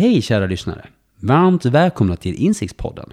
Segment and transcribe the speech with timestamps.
[0.00, 0.86] Hej kära lyssnare!
[1.16, 3.12] Varmt välkomna till Insiktspodden.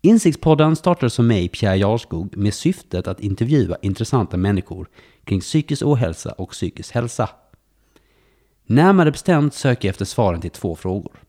[0.00, 4.88] Insiktspodden startade som mig, Pierre Jarskog, med syftet att intervjua intressanta människor
[5.24, 7.30] kring psykisk ohälsa och psykisk hälsa.
[8.66, 11.22] Närmare bestämt söker jag efter svaren till två frågor.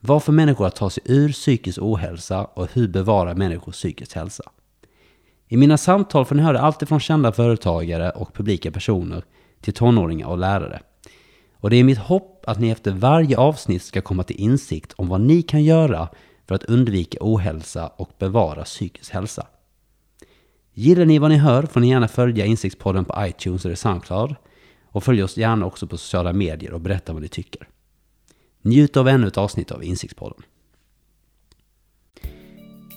[0.00, 4.44] Vad får människor att ta sig ur psykisk ohälsa och hur bevarar människor psykisk hälsa?
[5.46, 9.24] I mina samtal får ni höra allt ifrån kända företagare och publika personer
[9.60, 10.80] till tonåringar och lärare.
[11.60, 15.08] Och det är mitt hopp att ni efter varje avsnitt ska komma till insikt om
[15.08, 16.08] vad ni kan göra
[16.46, 19.46] för att undvika ohälsa och bevara psykisk hälsa.
[20.72, 24.34] Gillar ni vad ni hör får ni gärna följa Insiktspodden på iTunes eller Soundcloud
[24.84, 27.68] och följ oss gärna också på sociala medier och berätta vad ni tycker.
[28.62, 30.42] Njut av ännu ett avsnitt av Insiktspodden.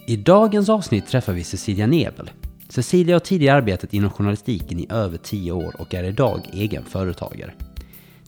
[0.08, 2.32] I dagens avsnitt träffar vi Cecilia Nebel.
[2.70, 7.54] Cecilia har tidigare arbetat inom journalistiken i över tio år och är idag egen företagare.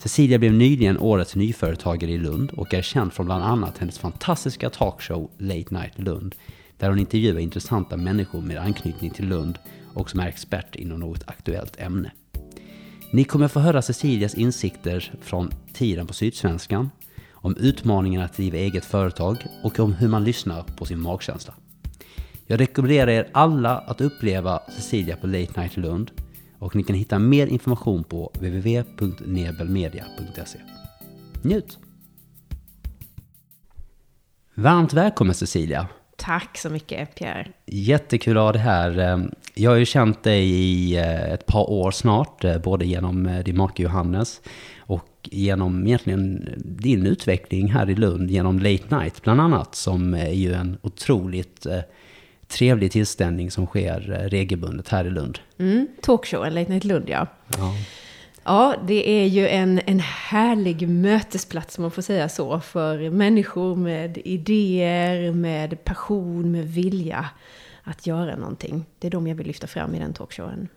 [0.03, 4.69] Cecilia blev nyligen årets nyföretagare i Lund och är känd från bland annat hennes fantastiska
[4.69, 6.35] talkshow Late Night Lund,
[6.77, 9.59] där hon intervjuar intressanta människor med anknytning till Lund
[9.93, 12.11] och som är expert inom något aktuellt ämne.
[13.11, 16.89] Ni kommer få höra Cecilias insikter från tiden på Sydsvenskan,
[17.31, 21.53] om utmaningen att driva eget företag och om hur man lyssnar på sin magkänsla.
[22.47, 26.11] Jag rekommenderar er alla att uppleva Cecilia på Late Night Lund
[26.63, 30.59] och ni kan hitta mer information på www.nebelmedia.se.
[31.41, 31.77] Njut!
[34.55, 35.87] Varmt välkommen Cecilia!
[36.17, 37.47] Tack så mycket Pierre.
[37.65, 39.21] Jättekul att ha dig här.
[39.53, 43.43] Jag har ju känt dig i eh, ett par år snart, eh, både genom eh,
[43.43, 44.41] din make Johannes
[44.77, 50.31] och genom egentligen din utveckling här i Lund genom Late Night bland annat, som är
[50.31, 51.65] ju en otroligt
[52.47, 53.99] trevlig tillställning som sker
[54.29, 55.39] regelbundet här i Lund.
[55.57, 57.27] Mm, talkshowen Late Night Lund, ja.
[57.57, 57.73] ja.
[58.45, 63.75] Ja, det är ju en, en härlig mötesplats, om man får säga så, för människor
[63.75, 67.29] med idéer, med passion, med vilja
[67.83, 68.85] att göra någonting.
[68.99, 70.67] Det är de jag vill lyfta fram i den talkshowen.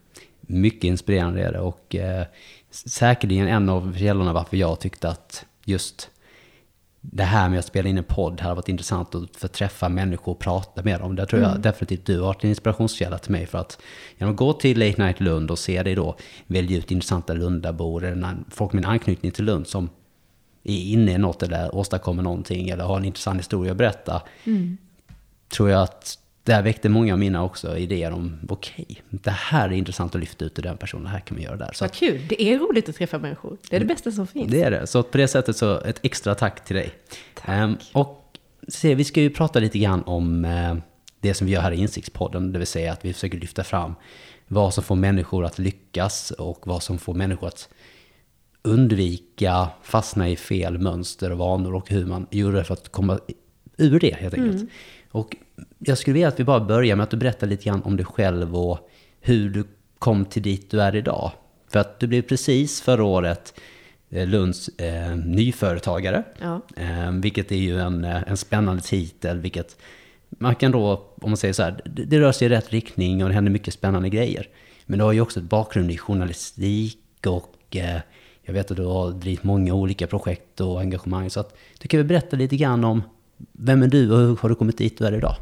[0.40, 2.26] Mycket inspirerande är det och eh,
[2.70, 6.10] säkerligen en av källorna varför jag tyckte att just
[7.12, 10.32] det här med att spela in en podd hade varit intressant att få träffa människor
[10.32, 11.16] och prata med dem.
[11.16, 11.62] Där tror jag mm.
[11.62, 13.78] definitivt du har varit en inspirationskälla till mig för att
[14.18, 16.16] genom att gå till Late Night Lund och se dig då
[16.46, 19.88] välja ut intressanta Lundabor eller folk med en anknytning till Lund som
[20.64, 24.22] är inne i något eller åstadkommer någonting eller har en intressant historia att berätta.
[24.44, 24.76] Mm.
[25.48, 29.30] Tror jag att det här väckte många av mina också idéer om, okej, okay, det
[29.30, 31.70] här är intressant att lyfta ut till den personen, det här kan man göra där.
[31.72, 33.56] Så Vad kul, det är roligt att träffa människor.
[33.70, 34.50] Det är det bästa som finns.
[34.50, 36.92] Det är det, så på det sättet så ett extra tack till dig.
[37.34, 37.64] Tack.
[37.64, 40.76] Um, och se, vi ska ju prata lite grann om uh,
[41.20, 43.94] det som vi gör här i Insiktspodden, det vill säga att vi försöker lyfta fram
[44.48, 47.68] vad som får människor att lyckas och vad som får människor att
[48.62, 53.18] undvika, fastna i fel mönster och vanor och hur man gör för att komma
[53.76, 54.56] ur det helt enkelt.
[54.56, 54.68] Mm.
[55.16, 55.36] Och
[55.78, 58.06] jag skulle vilja att vi bara börjar med att du berättar lite grann om dig
[58.06, 58.90] själv och
[59.20, 59.64] hur du
[59.98, 61.32] kom till dit du är idag.
[61.72, 63.60] För att du blev precis förra året
[64.10, 66.22] eh, Lunds eh, nyföretagare.
[66.40, 66.60] Ja.
[66.76, 69.76] Eh, vilket är ju en, eh, en spännande titel, vilket
[70.28, 73.22] man kan då, om man säger så här, det, det rör sig i rätt riktning
[73.22, 74.48] och det händer mycket spännande grejer.
[74.86, 78.00] Men du har ju också ett bakgrund i journalistik och eh,
[78.42, 81.30] jag vet att du har drivit många olika projekt och engagemang.
[81.30, 83.02] Så att du kan väl berätta lite grann om
[83.52, 85.36] vem är du och hur har du kommit dit du är idag?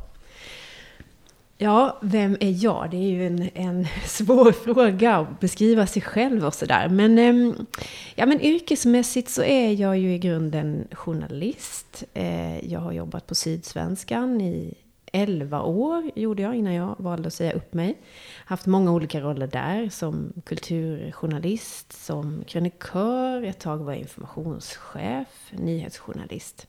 [1.59, 2.91] Ja, vem är jag?
[2.91, 6.89] Det är ju en, en svår fråga att beskriva sig själv och sådär.
[6.89, 7.67] Men, ehm,
[8.15, 12.05] ja, men yrkesmässigt så är jag ju i grunden journalist.
[12.15, 14.75] Eh, jag har jobbat på Sydsvenskan i
[15.13, 17.99] 11 år, gjorde jag innan jag valde att säga upp mig.
[18.45, 26.67] Haft många olika roller där, som kulturjournalist, som krönikör, ett tag var jag informationschef, nyhetsjournalist.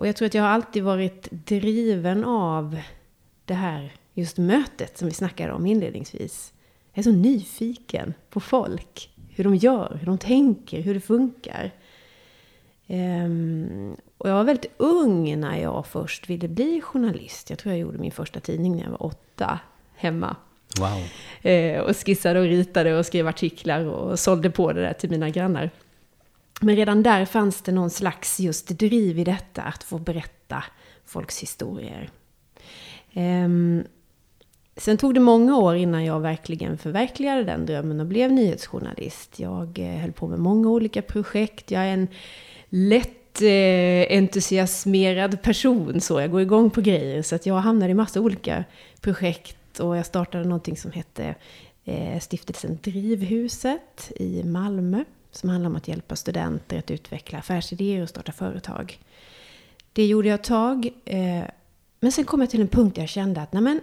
[0.00, 2.80] Och jag tror att jag har alltid varit driven av
[3.44, 6.52] det här just mötet som vi snackade om inledningsvis.
[6.92, 9.10] Jag är så nyfiken på folk.
[9.28, 11.70] Hur de gör, hur de tänker, hur det funkar.
[12.86, 17.50] Um, och jag var väldigt ung när jag först ville bli journalist.
[17.50, 19.60] Jag tror jag gjorde min första tidning när jag var åtta,
[19.96, 20.36] hemma.
[20.78, 21.52] Wow.
[21.52, 25.30] Uh, och skissade och ritade och skrev artiklar och sålde på det där till mina
[25.30, 25.70] grannar.
[26.60, 30.64] Men redan där fanns det någon slags just driv i detta, att få berätta
[31.04, 32.10] folks historier.
[33.14, 33.84] Um,
[34.76, 39.40] sen tog det många år innan jag verkligen förverkligade den drömmen och blev nyhetsjournalist.
[39.40, 41.70] Jag eh, höll på med många olika projekt.
[41.70, 42.08] Jag är en
[42.68, 47.22] lätt eh, entusiasmerad person, så jag går igång på grejer.
[47.22, 48.64] Så att jag hamnade i massa olika
[49.00, 51.34] projekt och jag startade någonting som hette
[51.84, 58.08] eh, Stiftelsen Drivhuset i Malmö som handlar om att hjälpa studenter att utveckla affärsidéer och
[58.08, 58.98] starta företag.
[59.92, 60.90] Det gjorde jag ett tag.
[61.04, 61.44] Eh,
[62.00, 63.80] men sen kom jag till en punkt där jag kände att nej men,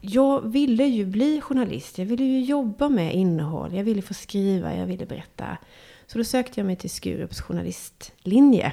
[0.00, 1.98] jag ville ju bli journalist.
[1.98, 3.74] Jag ville ju jobba med innehåll.
[3.74, 5.58] Jag ville få skriva, jag ville berätta.
[6.06, 8.72] Så då sökte jag mig till Skurups journalistlinje.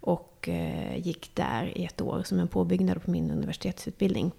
[0.00, 4.32] Och eh, gick där i ett år som en påbyggnad på min universitetsutbildning.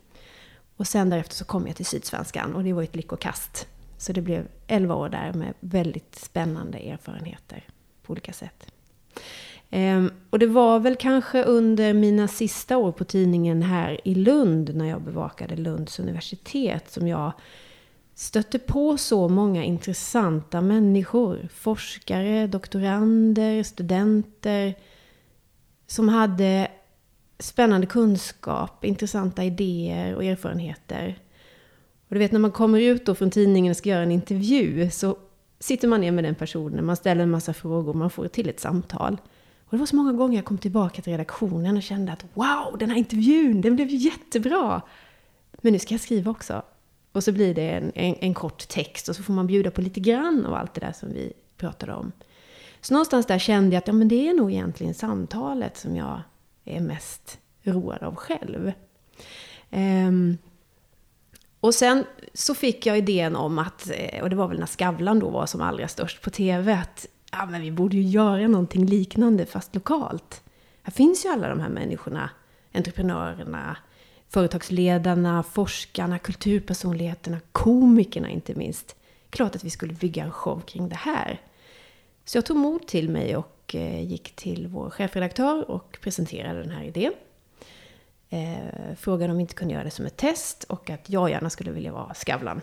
[0.77, 3.67] Och sen därefter så kom jag till Sydsvenskan och det var ett lyckokast.
[3.99, 7.63] Så det blev 11 år där med väldigt spännande erfarenheter
[8.01, 8.71] på olika sätt.
[9.69, 14.75] Ehm, och det var väl kanske under mina sista år på tidningen här i Lund,
[14.75, 17.31] när jag bevakade Lunds universitet, som jag
[18.15, 21.47] stötte på så många intressanta människor.
[21.53, 24.75] Forskare, doktorander, studenter.
[25.87, 26.67] Som hade
[27.39, 31.19] spännande kunskap, intressanta idéer och erfarenheter.
[32.09, 34.89] Och du vet när man kommer ut då från tidningen och ska göra en intervju
[34.91, 35.17] så
[35.59, 38.59] sitter man ner med den personen, man ställer en massa frågor, man får till ett
[38.59, 39.17] samtal.
[39.65, 42.77] Och det var så många gånger jag kom tillbaka till redaktionen och kände att wow,
[42.79, 44.81] den här intervjun, den blev ju jättebra.
[45.61, 46.61] Men nu ska jag skriva också.
[47.11, 49.81] Och så blir det en, en, en, kort text och så får man bjuda på
[49.81, 52.11] lite grann av allt det där som vi pratade om.
[52.81, 56.21] Så någonstans där kände jag att ja, men det är nog egentligen samtalet som jag
[56.65, 58.71] är mest road av själv.
[59.69, 60.37] Um,
[61.59, 65.19] och sen så fick jag idén om att, eh, och det var väl när Skavlan
[65.19, 68.85] då var som allra störst på TV, att ja, men vi borde ju göra någonting
[68.85, 70.43] liknande fast lokalt.
[70.83, 72.29] Här finns ju alla de här människorna,
[72.73, 73.77] entreprenörerna,
[74.29, 78.95] företagsledarna, forskarna, kulturpersonligheterna, komikerna inte minst.
[79.29, 81.41] Klart att vi skulle bygga en show kring det här.
[82.25, 86.71] Så jag tog mod till mig och eh, gick till vår chefredaktör och presenterade den
[86.71, 87.13] här idén.
[88.29, 91.49] Eh, frågade om vi inte kunde göra det som ett test och att jag gärna
[91.49, 92.61] skulle vilja vara Skavlan.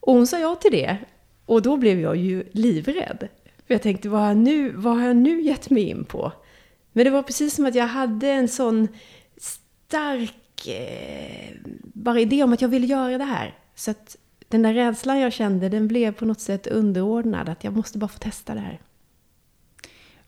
[0.00, 0.98] Och hon sa ja till det.
[1.46, 3.28] Och då blev jag ju livrädd.
[3.66, 6.32] För jag tänkte, vad har jag nu, vad har jag nu gett mig in på?
[6.92, 8.88] Men det var precis som att jag hade en sån
[9.36, 13.58] stark eh, bara idé om att jag ville göra det här.
[13.74, 14.16] Så att
[14.48, 17.48] den där rädslan jag kände, den blev på något sätt underordnad.
[17.48, 18.80] Att jag måste bara få testa det här.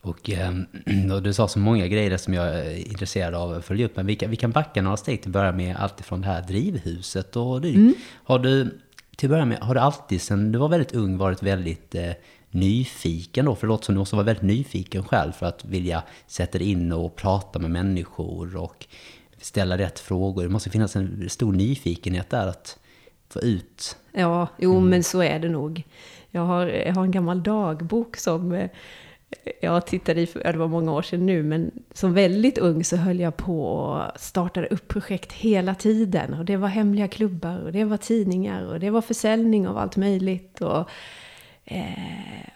[0.02, 0.66] Och, ehm,
[1.12, 3.96] och, du sa så många grejer som jag är intresserad av att följa upp.
[3.96, 5.76] Men vi kan, vi kan backa några steg till att börja med.
[5.76, 7.78] Alltifrån det här drivhuset och dylikt.
[7.78, 7.94] Mm.
[8.24, 8.78] Har du,
[9.16, 12.12] till att börja med, har du alltid sedan du var väldigt ung varit väldigt eh,
[12.50, 13.54] nyfiken då?
[13.54, 16.70] För det låter som du måste vara väldigt nyfiken själv för att vilja sätta dig
[16.70, 18.86] in och prata med människor och
[19.40, 20.42] ställa rätt frågor.
[20.42, 22.78] Det måste finnas en stor nyfikenhet där att
[23.28, 23.96] få ut.
[24.12, 24.90] Ja, jo mm.
[24.90, 25.82] men så är det nog.
[26.30, 28.70] Jag har, jag har en gammal dagbok som eh,
[29.60, 33.20] jag tittade i, det var många år sedan nu, men som väldigt ung så höll
[33.20, 36.34] jag på och startade upp projekt hela tiden.
[36.34, 39.96] Och det var hemliga klubbar och det var tidningar och det var försäljning av allt
[39.96, 40.60] möjligt.
[40.60, 40.90] Och,
[41.64, 42.46] eh,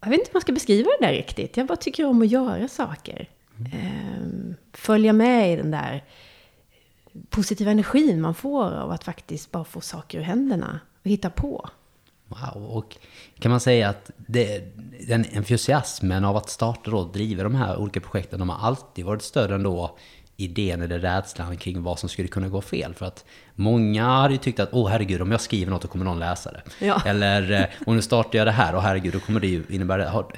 [0.00, 1.56] jag vet inte hur man ska beskriva det där riktigt.
[1.56, 3.28] Jag bara tycker om att göra saker.
[3.72, 4.26] Eh,
[4.72, 6.04] följa med i den där
[7.30, 11.70] positiva energin man får av att faktiskt bara få saker ur händerna och hitta på.
[12.28, 12.96] Wow, och
[13.38, 14.74] kan man säga att det,
[15.08, 19.22] den entusiasmen av att starta och driva de här olika projekten, de har alltid varit
[19.22, 19.96] större än då
[20.36, 22.94] idén eller rädslan kring vad som skulle kunna gå fel.
[22.94, 26.04] För att många hade ju tyckt att, åh herregud, om jag skriver något då kommer
[26.04, 26.86] någon läsa det.
[26.86, 27.02] Ja.
[27.06, 30.08] Eller, om nu startar jag det här, och herregud, då kommer det ju innebära...
[30.08, 30.32] Har,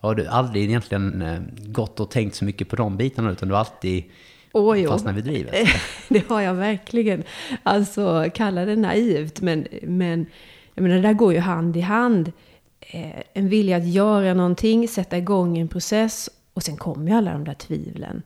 [0.00, 3.54] har du aldrig egentligen eh, gått och tänkt så mycket på de bitarna, utan du
[3.54, 4.04] har alltid
[4.52, 5.68] oh, fastnat vid drivet?
[6.08, 7.24] Det har jag verkligen.
[7.62, 10.26] Alltså, kalla det naivt, men, men
[10.74, 12.32] jag menar, det där går ju hand i hand.
[12.80, 17.32] Eh, en vilja att göra någonting, sätta igång en process och sen kommer ju alla
[17.32, 18.22] de där tvivlen.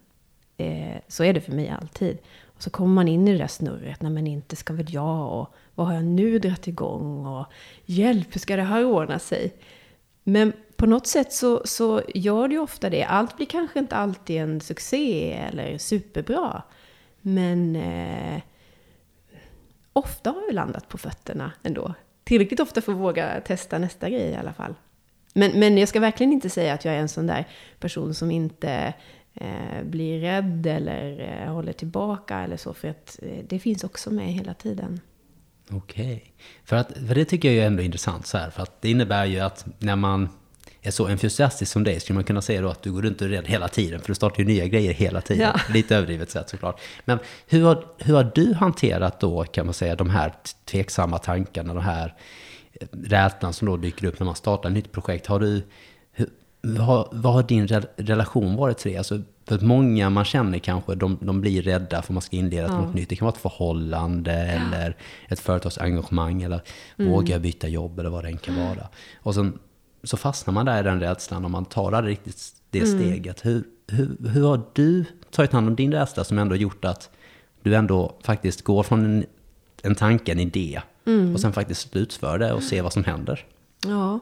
[0.57, 2.19] Eh, så är det för mig alltid.
[2.45, 5.33] Och så kommer man in i det där snurret, nej men inte ska väl jag
[5.33, 7.47] och vad har jag nu dragit igång och
[7.85, 9.55] hjälp, hur ska det här ordna sig?
[10.25, 13.05] Men på något sätt så, så gör det ju ofta det.
[13.05, 16.63] Allt blir kanske inte alltid en succé eller superbra.
[17.21, 18.43] Men eh,
[19.93, 21.95] ofta har vi landat på fötterna ändå
[22.29, 24.75] tillräckligt ofta för att våga testa nästa grej i alla fall.
[25.35, 27.49] Men, men jag ska verkligen inte säga att jag är en sån där
[27.81, 28.95] person som inte
[29.35, 32.75] eh, blir rädd eller eh, håller tillbaka eller så.
[32.75, 35.01] För att eh, det finns också med hela tiden.
[35.71, 36.05] Okej.
[36.17, 36.21] Okay.
[36.65, 38.51] För, för det tycker jag är ändå intressant så här.
[38.51, 40.29] För att det innebär ju att när man
[40.83, 43.27] är så entusiastisk som dig skulle man kunna säga då att du går runt och
[43.27, 44.01] är rädd hela tiden.
[44.01, 45.51] För du startar ju nya grejer hela tiden.
[45.55, 45.61] Ja.
[45.75, 46.81] Lite överdrivet sett såklart.
[47.05, 50.33] Men hur har, hur har du hanterat då, kan man säga, de här
[50.65, 52.15] tveksamma tankarna, de här
[52.73, 55.27] eh, rädslan som då dyker upp när man startar ett nytt projekt?
[55.27, 55.63] Har du,
[56.13, 56.29] hur,
[56.63, 58.99] vad, vad har din re relation varit till det?
[58.99, 62.67] Alltså, För att många man känner kanske, de, de blir rädda för man ska inleda
[62.69, 62.81] Ja.
[62.81, 63.09] något nytt.
[63.09, 64.97] Det kan vara ett förhållande eller
[65.29, 66.61] ett företagsengagemang eller
[66.99, 67.13] Mm.
[67.13, 68.89] våga byta jobb eller vad det än kan vara.
[69.23, 69.59] Och sen
[70.03, 72.99] så fastnar man där i den rädslan och man tar aldrig riktigt det Mm.
[72.99, 73.47] steget.
[73.47, 77.11] Hur, hur, hur har du tagit hand om din rädsla som ändå gjort att
[77.63, 79.25] du ändå faktiskt går från en,
[79.83, 81.35] en tanke, en idé Mm.
[81.35, 83.47] och sen faktiskt slutför det och ser vad som händer?
[83.87, 84.19] Ja.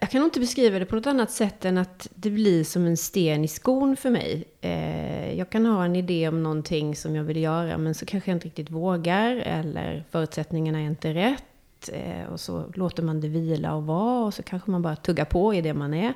[0.00, 2.86] Jag kan nog inte beskriva det på något annat sätt än att det blir som
[2.86, 4.44] en sten i skon för mig.
[4.60, 8.30] Eh, jag kan ha en idé om någonting som jag vill göra men så kanske
[8.30, 11.44] jag inte riktigt vågar eller förutsättningarna är inte rätt.
[11.88, 15.24] Eh, och så låter man det vila och vara och så kanske man bara tuggar
[15.24, 16.14] på i det man är.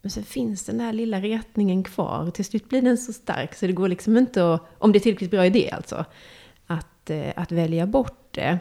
[0.00, 2.30] Men sen finns den där lilla retningen kvar.
[2.30, 5.00] Till slut blir den så stark så det går liksom inte att, om det är
[5.00, 6.04] tillräckligt bra idé alltså,
[6.66, 8.58] att, eh, att välja bort det.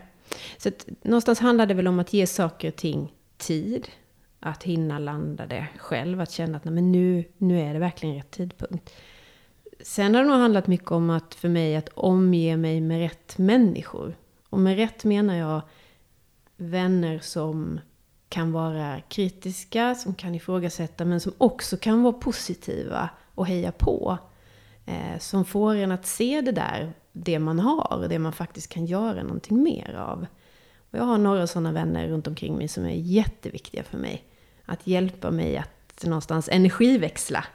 [0.57, 3.87] Så att, någonstans handlar det väl om att ge saker och ting tid.
[4.43, 6.21] Att hinna landa det själv.
[6.21, 8.89] Att känna att nej, men nu, nu är det verkligen rätt tidpunkt.
[9.79, 13.37] Sen har det nog handlat mycket om att för mig att omge mig med rätt
[13.37, 14.15] människor.
[14.49, 15.61] Och med rätt menar jag
[16.61, 17.79] vänner som
[18.29, 24.17] kan vara kritiska, som kan ifrågasätta, men som också kan vara positiva och heja på.
[24.85, 28.69] Eh, som får en att se det där, det man har och det man faktiskt
[28.69, 30.25] kan göra någonting mer av.
[30.91, 34.23] Och jag har några sådana vänner runt omkring mig som är jätteviktiga för mig.
[34.65, 37.45] Att hjälpa mig att någonstans energiväxla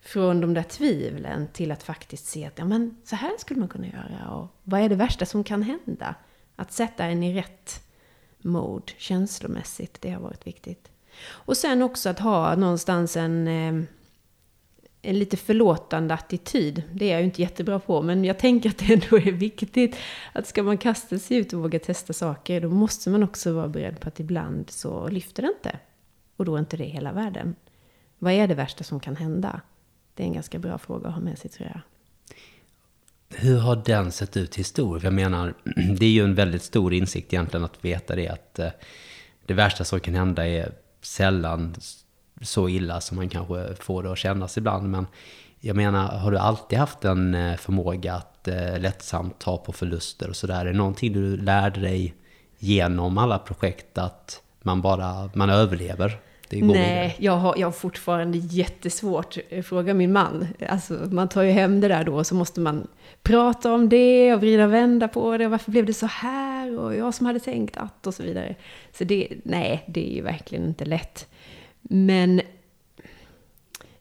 [0.00, 3.68] från de där tvivlen till att faktiskt se att ja, men, så här skulle man
[3.68, 4.30] kunna göra.
[4.30, 6.14] Och vad är det värsta som kan hända?
[6.56, 7.82] Att sätta en i rätt
[8.44, 10.88] mode känslomässigt, det har varit viktigt.
[11.24, 13.84] Och sen också att ha någonstans en, eh,
[15.02, 16.82] en lite förlåtande attityd.
[16.92, 19.96] Det är jag ju inte jättebra på, men jag tänker att det ändå är viktigt.
[20.32, 23.68] Att ska man kasta sig ut och våga testa saker, då måste man också vara
[23.68, 25.78] beredd på att ibland så lyfter det inte.
[26.36, 27.54] Och då är inte det hela världen.
[28.18, 29.60] Vad är det värsta som kan hända?
[30.14, 31.80] Det är en ganska bra fråga att ha med sig tror jag.
[33.34, 35.04] Hur har den sett ut historiskt?
[35.04, 35.54] Jag menar,
[35.98, 38.68] det är ju en väldigt stor insikt egentligen att veta det att eh,
[39.46, 40.72] det värsta som kan hända är
[41.02, 41.74] sällan
[42.42, 44.88] så illa som man kanske får det att kännas ibland.
[44.88, 45.06] Men
[45.60, 50.28] jag menar, har du alltid haft en eh, förmåga att eh, lättsamt ta på förluster
[50.28, 50.60] och sådär?
[50.60, 52.14] Är det någonting du lärde dig
[52.58, 56.18] genom alla projekt att man bara, man överlever?
[56.52, 56.86] Det går vidare?
[56.86, 59.38] Nej, jag har, jag har fortfarande jättesvårt.
[59.64, 60.46] Fråga min man.
[60.68, 62.86] Alltså, man tar ju hem det där då och så måste man
[63.22, 65.44] prata om det och vrida och vända på det.
[65.44, 66.78] Och varför blev det så här?
[66.78, 68.54] Och jag som hade tänkt att och så vidare.
[68.92, 71.28] Så det, nej, det är ju verkligen inte lätt.
[71.80, 72.40] Men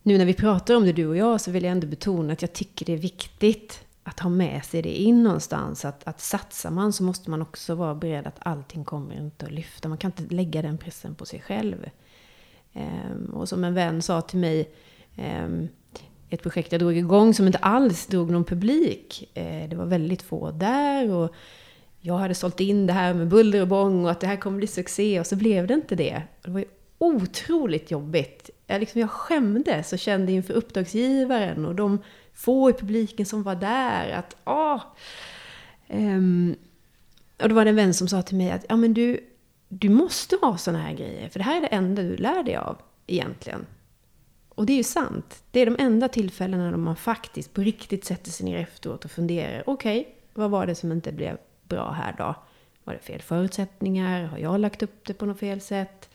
[0.03, 2.41] nu när vi pratar om det du och jag så vill jag ändå betona att
[2.41, 5.85] jag tycker det är viktigt att ha med sig det in någonstans.
[5.85, 9.51] Att, att satsar man så måste man också vara beredd att allting kommer inte att
[9.51, 9.89] lyfta.
[9.89, 11.89] Man kan inte lägga den pressen på sig själv.
[12.73, 14.69] Ehm, och som en vän sa till mig,
[15.15, 15.67] ehm,
[16.29, 19.29] ett projekt jag drog igång som inte alls drog någon publik.
[19.33, 21.35] Eh, det var väldigt få där och
[21.99, 24.57] jag hade sålt in det här med buller och bång och att det här kommer
[24.57, 26.21] bli succé och så blev det inte det.
[26.41, 26.65] Det var ju
[26.97, 28.49] otroligt jobbigt.
[28.67, 31.99] Jag, liksom, jag skämdes och kände inför uppdragsgivaren och de
[32.33, 34.79] få i publiken som var där att ah,
[35.87, 36.55] ehm,
[37.41, 39.30] och då var det en vän som sa till mig att ja, men du,
[39.73, 42.55] du måste ha sådana här grejer, för det här är det enda du lär dig
[42.55, 43.65] av egentligen.
[44.49, 45.43] Och det är ju sant.
[45.51, 49.11] Det är de enda tillfällena då man faktiskt på riktigt sätter sig ner efteråt och
[49.11, 49.63] funderar.
[49.65, 52.35] Okej, vad var det som inte blev bra här då?
[52.83, 54.23] Var det fel förutsättningar?
[54.23, 56.09] Har jag lagt upp det på något fel sätt?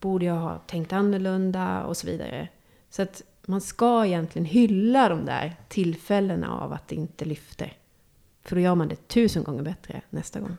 [0.00, 1.84] Borde jag ha tänkt annorlunda?
[1.84, 2.48] Och så vidare.
[2.90, 7.76] Så att man ska egentligen hylla de där tillfällena av att det inte lyfter.
[8.42, 10.56] För då gör man det tusen gånger bättre nästa gång.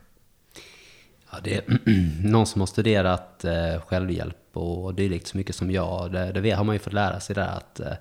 [1.32, 1.62] Ja, det är
[2.28, 6.12] någon som har studerat eh, självhjälp och dylikt så mycket som jag.
[6.12, 7.92] Det, det har man ju fått lära sig där att eh,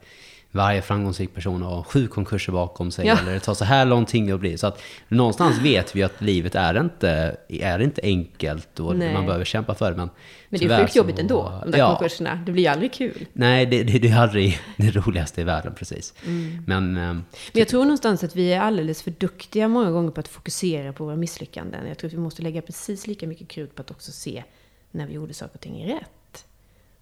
[0.52, 3.08] varje framgångsrik person har sju konkurser bakom sig.
[3.08, 3.18] Ja.
[3.20, 4.58] Eller det tar så här lång tid att bli.
[4.58, 9.14] Så att någonstans vet vi att livet är inte, är inte enkelt och Nej.
[9.14, 9.98] man behöver kämpa för det.
[9.98, 10.10] Men,
[10.50, 12.44] Men det är sjukt jobbigt ändå, de där ja, konkurserna.
[12.46, 13.26] Det blir ju aldrig kul.
[13.34, 16.14] Nej, det, det, det är aldrig det roligaste i världen precis.
[16.26, 16.64] Mm.
[16.68, 20.20] Men eh, Men jag tror någonstans att vi är alldeles för duktiga många gånger på
[20.20, 21.88] att fokusera på våra misslyckanden.
[21.88, 24.44] Jag tror att vi måste lägga precis lika mycket krut på att också se
[24.92, 26.10] när vi gjorde saker och ting rätt.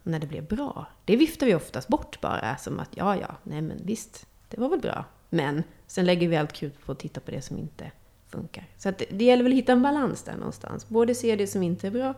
[0.07, 0.87] Och när det blev bra.
[1.05, 4.69] Det viftar vi oftast bort bara som att ja, ja, nej men visst, det var
[4.69, 5.05] väl bra.
[5.29, 7.91] Men sen lägger vi allt krut på att titta på det som inte
[8.29, 8.67] funkar.
[8.77, 10.87] Så att det, det gäller väl att hitta en balans där någonstans.
[10.87, 12.13] Både se det som inte är bra,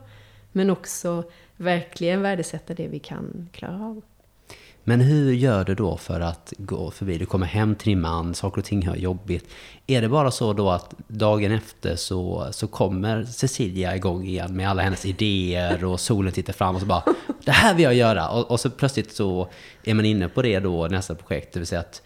[0.52, 1.24] men också
[1.58, 4.02] verkligen värdesätta det vi kan klara av.
[4.84, 7.18] Men hur gör du då för att gå förbi?
[7.18, 9.50] Du kommer hem till din man, saker och ting är jobbigt.
[9.88, 14.70] Är det bara så då att dagen efter så, så kommer Cecilia igång igen med
[14.70, 17.04] alla hennes idéer och solen tittar fram och så bara
[17.50, 18.30] det här vill jag göra.
[18.30, 19.50] Och, och så plötsligt så
[19.84, 21.54] är man inne på det då, nästa projekt.
[21.54, 22.02] Det vill säga att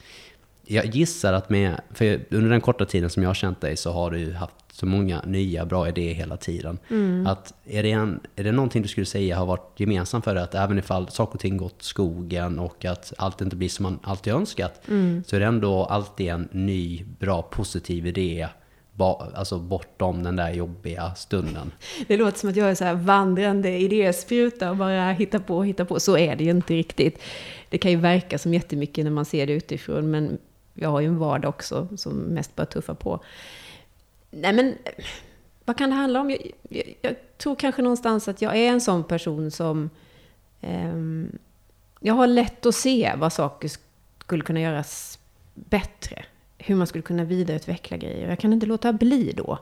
[0.65, 3.91] jag gissar att med, för under den korta tiden som jag har känt dig så
[3.91, 6.79] har du haft så många nya bra idéer hela tiden.
[6.89, 7.27] Mm.
[7.27, 10.43] Att är, det en, är det någonting du skulle säga har varit gemensamt för dig?
[10.43, 13.99] Att även ifall saker och ting gått skogen och att allt inte blir som man
[14.03, 14.81] alltid önskat.
[14.87, 15.23] Mm.
[15.27, 18.47] Så är det ändå alltid en ny, bra, positiv idé
[18.97, 21.71] alltså bortom den där jobbiga stunden.
[22.07, 25.67] Det låter som att jag är så här vandrande idéspruta och bara hittar på och
[25.67, 25.99] hittar på.
[25.99, 27.21] Så är det ju inte riktigt.
[27.69, 30.37] Det kan ju verka som jättemycket när man ser det utifrån, men
[30.73, 33.19] jag har ju en vardag också som mest bara tuffar på.
[34.31, 34.75] Nej men,
[35.65, 36.29] vad kan det handla om?
[36.29, 39.89] Jag, jag, jag tror kanske någonstans att jag är en sån person som...
[40.61, 40.93] Eh,
[41.99, 43.71] jag har lätt att se vad saker
[44.19, 45.19] skulle kunna göras
[45.53, 46.25] bättre.
[46.65, 48.29] Hur man skulle kunna vidareutveckla grejer.
[48.29, 49.59] Jag kan inte låta bli då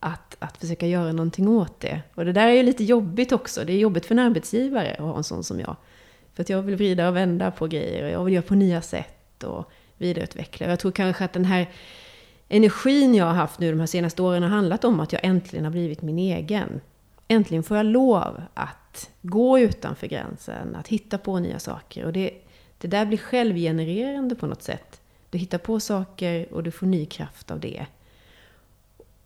[0.00, 2.02] att, att försöka göra någonting åt det.
[2.14, 3.64] Och det där är ju lite jobbigt också.
[3.64, 5.76] Det är jobbigt för en arbetsgivare att ha en sån som jag.
[6.34, 8.82] För att jag vill vrida och vända på grejer och jag vill göra på nya
[8.82, 10.66] sätt och vidareutveckla.
[10.66, 11.70] Och Jag tror kanske att den här
[12.48, 15.64] energin jag har haft nu de här senaste åren har handlat om att jag äntligen
[15.64, 16.80] har blivit min egen.
[17.28, 22.04] Äntligen får jag lov att gå utanför gränsen, att hitta på nya saker.
[22.04, 22.30] Och det,
[22.78, 24.97] det där blir självgenererande på något sätt.
[25.30, 27.86] Du hittar på saker och du får ny kraft av det.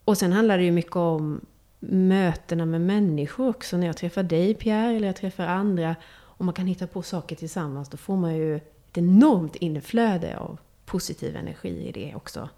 [0.05, 1.41] Och sen handlar det ju mycket om
[1.79, 3.77] mötena med människor också.
[3.77, 7.37] När jag träffar dig Pierre, eller jag träffar andra, och man kan hitta på saker
[7.37, 12.49] tillsammans, då får man ju ett enormt inflöde av positiv energi i det också.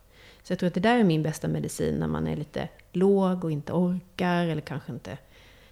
[0.43, 3.45] Så jag tror att det där är min bästa medicin när man är lite låg
[3.45, 5.19] och inte orkar eller kanske inte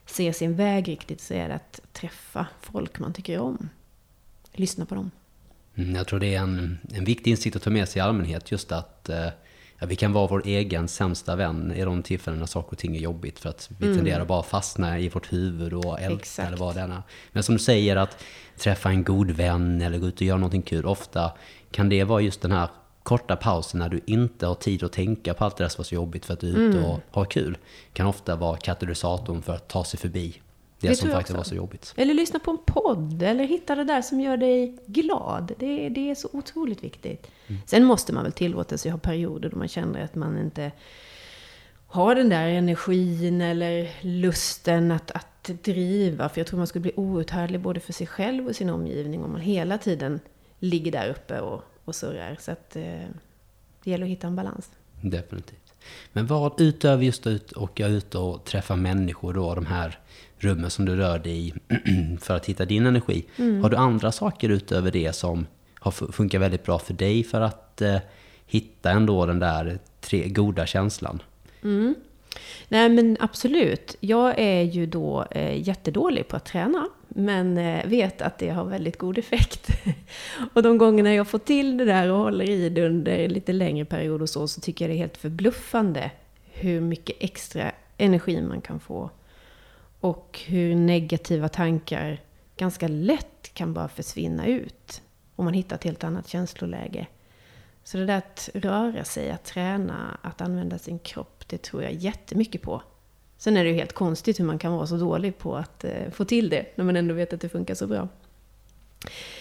[0.07, 1.21] ser sin väg riktigt.
[1.21, 3.69] Så är det att träffa folk man tycker om.
[4.53, 5.11] Lyssna på dem.
[5.75, 8.53] Mm, jag tror det är en, en viktig insikt att ta med sig i allmänhet.
[8.53, 9.27] Just att eh,
[9.79, 12.97] ja, vi kan vara vår egen sämsta vän i de tillfällen när saker och ting
[12.97, 13.39] är jobbigt.
[13.39, 13.99] För att vi mm.
[13.99, 17.03] tenderar bara att fastna i vårt huvud och älta eller vad det är.
[17.33, 18.25] Men som du säger, att
[18.57, 20.87] träffa en god vän eller gå ut och göra någonting kul.
[20.87, 21.33] Ofta
[21.71, 22.69] kan det vara just den här
[23.03, 25.85] korta pauser när du inte har tid att tänka på allt det där som var
[25.85, 26.91] så jobbigt för att du är ute mm.
[26.91, 27.59] och har kul.
[27.93, 30.41] Kan ofta vara katalysatorn för att ta sig förbi
[30.83, 31.95] det, det som faktiskt var så jobbigt.
[31.97, 35.53] Eller lyssna på en podd, eller hitta det där som gör dig glad.
[35.59, 37.31] Det, det är så otroligt viktigt.
[37.47, 37.63] Mm.
[37.67, 40.73] Sen måste man väl tillåta sig att ha perioder då man känner att man inte
[41.87, 46.29] har den där energin eller lusten att, att driva.
[46.29, 49.33] För jag tror man skulle bli outhärdlig både för sig själv och sin omgivning om
[49.33, 50.21] man hela tiden
[50.59, 52.37] ligger där uppe och och surrar.
[52.41, 52.83] Så att eh,
[53.85, 54.71] det gäller att hitta en balans.
[55.01, 55.75] Definitivt.
[56.13, 59.99] Men vad utöver just att åka ut och träffa människor då, de här
[60.45, 61.53] rummen som du rör dig i
[62.21, 63.25] för att hitta din energi.
[63.37, 63.63] Mm.
[63.63, 67.83] Har du andra saker utöver det som har funkat väldigt bra för dig för att
[67.83, 67.99] eh,
[68.47, 71.23] hitta ändå den där tre, goda känslan?
[71.63, 71.95] Mm.
[72.69, 73.97] Nej men absolut.
[74.01, 76.89] Jag är ju då eh, jättedålig på att träna.
[77.09, 79.69] Men eh, vet att det har väldigt god effekt.
[80.53, 83.85] och de gångerna jag får till det där och håller i det under lite längre
[83.85, 86.11] period och så, så tycker jag det är helt förbluffande
[86.53, 89.11] hur mycket extra energi man kan få.
[90.03, 92.21] Och hur negativa tankar
[92.57, 95.03] ganska lätt kan bara försvinna ut.
[95.37, 97.07] Om man hittar ett helt annat känsloläge.
[97.85, 101.93] Så det där att röra sig, att träna, att använda sin kropp, det tror jag
[101.93, 102.83] jättemycket på.
[103.39, 106.11] Sen är det ju helt konstigt hur man kan vara så dålig på att eh,
[106.13, 108.09] få till det, när man ändå vet att det funkar så bra.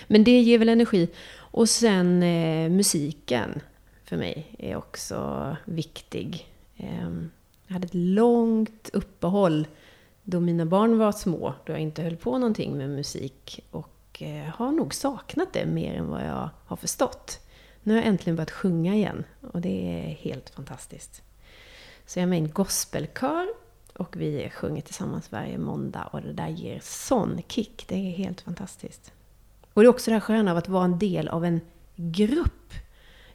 [0.08, 1.10] Men det ger väl energi.
[1.34, 3.62] Och sen eh, musiken
[4.04, 6.48] för mig är också viktig.
[6.78, 7.10] Eh,
[7.68, 9.68] jag hade ett långt uppehåll
[10.24, 13.66] då mina barn var små, då jag inte höll på någonting med musik.
[13.72, 17.40] Och eh, har nog saknat det mer än vad jag har förstått.
[17.84, 21.22] Nu har jag äntligen börjat sjunga igen och det är helt fantastiskt.
[22.06, 23.48] Så jag är med i en gospelkör
[23.98, 27.86] och vi sjunger tillsammans varje måndag och det där ger sån kick.
[27.88, 29.14] Det är helt fantastiskt.
[29.74, 31.62] Och det är också det här sköna av att vara en del av en
[31.96, 32.74] grupp.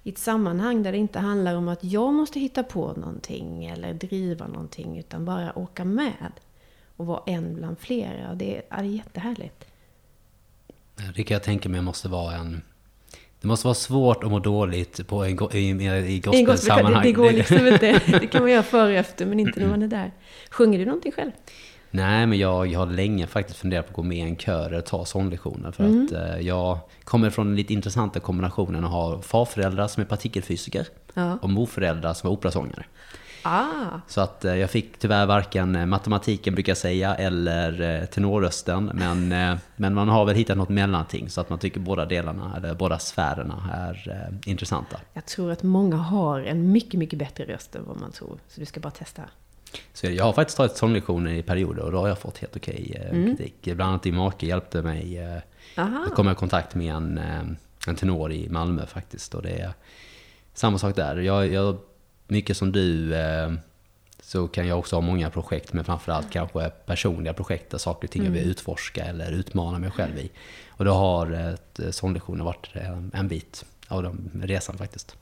[0.03, 3.95] I ett sammanhang där det inte handlar om att jag måste hitta på någonting eller
[3.95, 6.33] driva någonting utan bara åka med.
[6.97, 8.31] Och vara en bland flera.
[8.31, 9.65] Och det är, det är jättehärligt.
[11.17, 12.63] Det kan jag tänka mig måste vara en
[13.41, 17.03] det måste vara svårt att må dåligt på en, i, i gospelsammanhang.
[17.03, 18.01] Det, det går liksom inte.
[18.07, 20.13] Det kan man göra före och efter, men inte när man är där.
[20.51, 21.31] Sjunger du någonting själv?
[21.91, 24.67] Nej, men jag, jag har länge faktiskt funderat på att gå med i en kör
[24.67, 25.73] eller ta sånglektioner.
[25.73, 26.05] För mm.
[26.05, 30.87] att eh, jag kommer från den lite intressanta kombinationen att ha farföräldrar som är partikelfysiker
[31.15, 31.39] ja.
[31.43, 32.85] och morföräldrar som är operasångare.
[33.47, 34.01] Ah.
[34.07, 38.91] Så att eh, jag fick tyvärr varken eh, matematiken brukar jag säga eller eh, tenorrösten.
[38.95, 39.29] Men,
[39.77, 42.99] men man har väl hittat något mellanting så att man tycker båda delarna, eller båda
[42.99, 45.01] sfärerna är intressanta.
[45.13, 48.39] Jag tror att många har en mycket, mycket bättre röst än vad man tror.
[48.49, 49.23] Så du ska bara testa.
[49.93, 53.09] Så jag har faktiskt tagit sånglektioner i perioder och då har jag fått helt okej
[53.11, 53.37] Mm.
[53.37, 53.55] kritik.
[53.63, 55.21] Bland annat din make hjälpte mig.
[55.79, 56.05] Aha.
[56.07, 57.19] jag kom i kontakt med en,
[57.87, 59.35] en tenor i Malmö faktiskt.
[59.35, 59.73] Och det är
[60.55, 61.17] samma sak där.
[61.17, 61.77] Jag, jag,
[62.27, 63.53] mycket som du eh,
[64.27, 68.13] så kan jag också ha många projekt, men framförallt kanske personliga projekt där saker och
[68.13, 70.31] ting jag vill utforska eller utmana mig själv i.
[70.69, 75.17] Och då har ett, eh, sånglektioner varit eh, en bit av den resan faktiskt.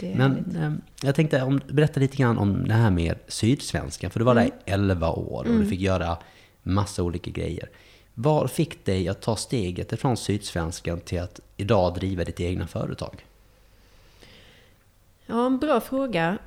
[0.00, 4.10] Men eh, jag tänkte om, berätta lite grann om det här med Sydsvenskan.
[4.10, 6.16] För du var där i 11 år och du fick göra
[6.62, 7.70] massa olika grejer.
[8.14, 13.24] Vad fick dig att ta steget ifrån Sydsvenskan till att idag driva ditt egna företag?
[15.30, 16.38] Ja, en bra fråga.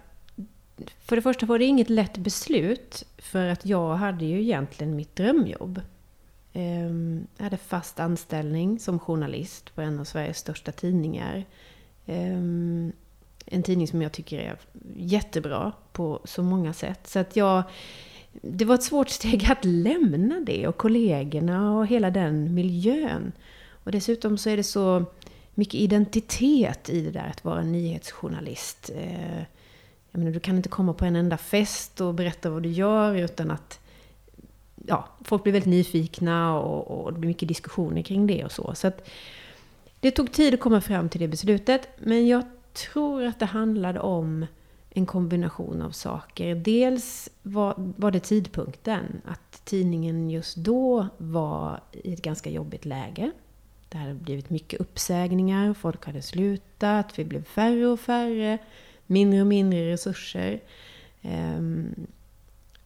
[1.00, 3.06] För det första var det inget lätt beslut.
[3.18, 5.82] För att jag hade ju egentligen mitt drömjobb.
[6.54, 11.46] Ehm, jag hade fast anställning som journalist på en av Sveriges största tidningar.
[12.06, 12.92] Ehm,
[13.46, 14.58] en tidning som jag tycker är
[14.96, 17.08] jättebra på så många sätt.
[17.08, 17.64] Så att jag...
[18.42, 23.32] Det var ett svårt steg att lämna det och kollegorna och hela den miljön.
[23.84, 25.06] Och dessutom så är det så
[25.62, 28.90] mycket identitet i det där att vara nyhetsjournalist.
[28.96, 29.40] Eh,
[30.12, 33.16] jag menar, du kan inte komma på en enda fest och berätta vad du gör
[33.16, 33.80] utan att
[34.88, 38.76] ja, folk blir väldigt nyfikna och, och det blir mycket diskussioner kring det och så.
[38.76, 39.10] Så att
[40.00, 41.88] det tog tid att komma fram till det beslutet.
[42.00, 42.44] Men jag
[42.74, 44.46] tror att det handlade om
[44.90, 46.56] en kombination av saker.
[46.56, 49.22] Dels var, var det tidpunkten.
[49.26, 53.32] Att tidningen just då var i ett ganska jobbigt läge.
[53.92, 58.58] Det hade blivit mycket uppsägningar, folk hade slutat, vi blev färre och färre,
[59.06, 60.60] mindre och mindre resurser.
[61.22, 62.08] Ehm,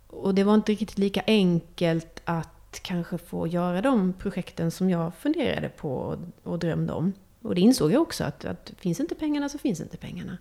[0.08, 5.16] och det var inte riktigt lika enkelt att kanske få göra de projekten som jag
[5.16, 7.14] funderade på och, drömde om.
[7.42, 10.38] Och det insåg jag också, att, att finns inte pengarna så finns inte pengarna.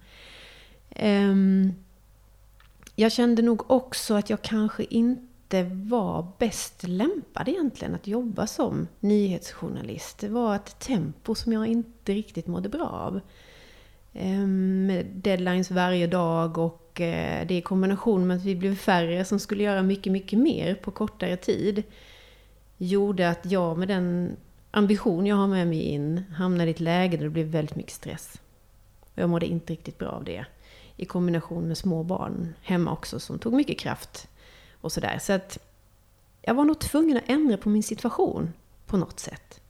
[0.90, 1.72] Ehm,
[2.94, 5.33] jag kände nog också att jag kanske inte
[5.64, 10.18] var bäst lämpad egentligen att jobba som nyhetsjournalist.
[10.18, 13.20] Det var ett tempo som jag inte riktigt mådde bra av.
[14.12, 19.24] Ehm, med deadlines varje dag och eh, det i kombination med att vi blev färre
[19.24, 21.82] som skulle göra mycket, mycket mer på kortare tid
[22.76, 24.36] gjorde att jag med den
[24.70, 27.92] ambition jag har med mig in hamnade i ett läge där det blev väldigt mycket
[27.92, 28.40] stress.
[29.00, 30.44] Och jag mådde inte riktigt bra av det.
[30.96, 34.28] I kombination med små barn hemma också som tog mycket kraft
[34.84, 35.18] och sådär.
[35.20, 35.58] Så att
[36.42, 38.52] jag var nog tvungen att ändra på min situation
[38.86, 39.60] på något sätt.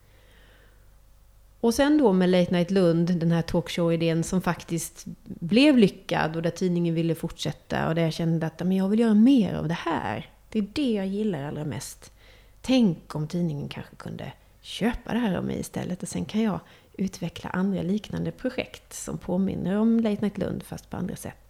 [1.61, 6.43] Och sen då med Late Night Lund, den här talkshow-idén som faktiskt blev lyckad och
[6.43, 9.69] där tidningen ville fortsätta och där jag kände att men jag vill göra mer av
[9.69, 10.31] det här.
[10.49, 12.13] Det är det jag gillar allra mest.
[12.61, 16.61] Tänk om tidningen kanske kunde köpa det här av mig istället och sen kan jag
[16.93, 21.44] utveckla andra liknande projekt som påminner om Late Night Lund fast på andra sätt.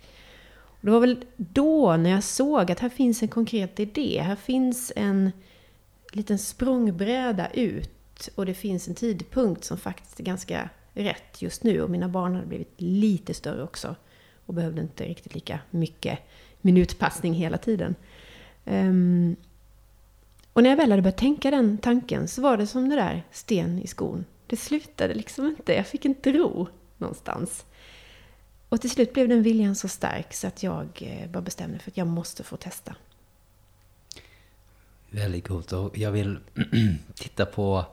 [0.84, 4.36] Och det var väl då när jag såg att här finns en konkret idé, här
[4.36, 5.32] finns en
[6.12, 11.82] liten språngbräda ut och det finns en tidpunkt som faktiskt är ganska rätt just nu
[11.82, 13.96] och mina barn hade blivit lite större också
[14.46, 16.18] och behövde inte riktigt lika mycket
[16.60, 17.94] minutpassning hela tiden.
[18.64, 19.36] Um,
[20.52, 23.22] och när jag väl hade börjat tänka den tanken så var det som det där
[23.30, 24.24] sten i skon.
[24.46, 26.68] Det slutade liksom inte, jag fick inte ro
[26.98, 27.64] någonstans.
[28.74, 31.80] Och till slut blev den viljan så stark så att jag eh, bara bestämde mig
[31.80, 32.94] för att jag måste få testa.
[35.10, 35.72] Väldigt coolt.
[35.72, 36.38] Och jag vill
[37.14, 37.84] titta på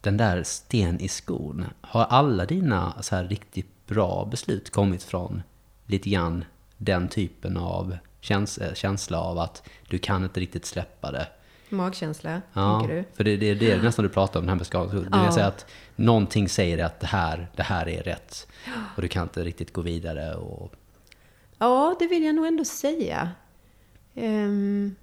[0.00, 1.64] den där sten i skon.
[1.80, 5.42] Har alla dina så här riktigt bra beslut kommit från
[5.86, 6.44] lite grann
[6.76, 11.26] den typen av käns- eh, känsla av att du kan inte riktigt släppa det?
[11.72, 13.04] Magkänsla, Ja, tänker du?
[13.14, 14.92] för det, det, det är nästan du pratar om, den här med skador.
[14.92, 15.32] Det vill Ja.
[15.32, 18.46] säga att någonting säger att det här, det här är rätt.
[18.96, 20.34] Och du kan inte riktigt gå vidare.
[20.34, 20.72] Och,
[21.58, 23.30] Ja, det vill jag nog ändå säga.
[24.14, 24.94] Ehm,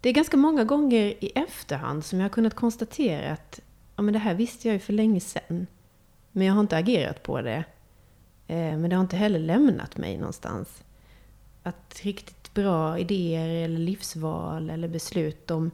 [0.00, 3.60] det är ganska många gånger i efterhand som jag har kunnat konstatera att
[3.96, 5.66] ja, men det här visste jag ju för länge sedan.
[6.32, 7.64] Men jag har inte agerat på det.
[8.46, 10.84] Eh, Men det har inte heller lämnat mig någonstans.
[11.62, 15.70] Att riktigt bra idéer eller livsval eller beslut, de,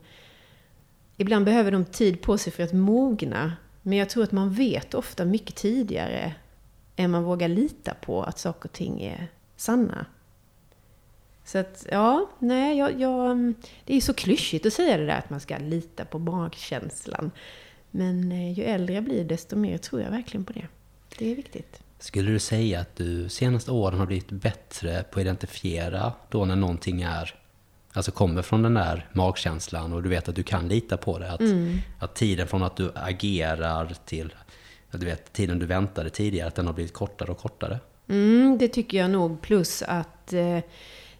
[1.19, 3.53] ibland behöver de tid på sig för att mogna.
[3.83, 6.35] Men jag tror att man vet ofta mycket tidigare
[6.97, 10.07] än man vågar lita på att saker och ting är sanna.
[11.45, 13.55] Så att, ja, nej, jag, jag,
[13.85, 17.31] det är ju så klyschigt att säga det där att man ska lita på magkänslan.
[17.91, 20.67] Men eh, ju äldre jag blir, desto mer tror jag verkligen på det.
[21.19, 21.83] Det är viktigt.
[21.99, 26.57] skulle du säga att du senaste åren har blivit bättre på att identifiera då när
[26.57, 27.38] någonting är
[27.99, 31.33] Alltså kommer från den där magkänslan och du vet att du kan lita på det.
[31.33, 31.41] Att,
[31.99, 34.35] att tiden från att du agerar till
[34.91, 37.81] du vet, tiden du väntade tidigare, att den har blivit kortare och kortare.
[38.09, 39.41] Mm, det tycker jag nog.
[39.41, 40.59] Plus att eh,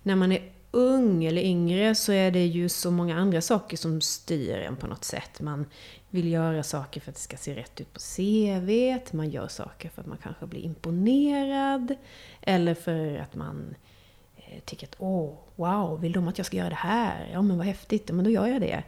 [0.03, 4.01] när man är ung eller yngre så är det ju så många andra saker som
[4.01, 5.41] styr en på något sätt.
[5.41, 5.67] Man
[6.11, 8.99] vill göra saker för att det ska se rätt ut på CV.
[9.17, 11.95] Man gör saker för att man kanske blir imponerad.
[12.41, 13.75] Eller för att man
[14.37, 17.29] eh, tycker att åh, wow, vill de att jag ska göra det här?
[17.33, 18.83] Ja, men vad häftigt, men då gör jag det.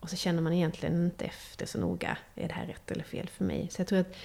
[0.00, 2.18] Och så känner man egentligen inte efter så noga.
[2.34, 3.68] Är det här rätt eller fel för mig?
[3.70, 4.16] Så jag tror att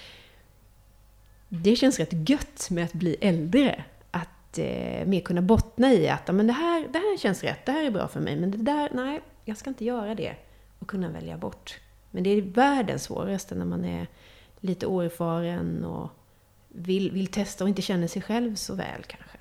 [1.48, 3.84] det känns rätt gött med att bli äldre.
[4.10, 7.72] Att eh, mer kunna bottna i att men det, här, det här känns rätt, det
[7.72, 8.36] här är bra för mig.
[8.36, 10.36] Men det där, nej, jag ska inte göra det.
[10.78, 11.80] Och kunna välja bort.
[12.10, 14.06] Men det är världens svåraste när man är
[14.60, 16.10] lite oerfaren och
[16.68, 19.38] vill, vill testa och inte känner sig själv så väl kanske.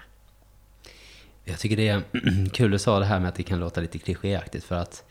[1.44, 2.04] Jag tycker det är
[2.54, 5.04] kul du sa det här med att det kan låta lite klichéaktigt för att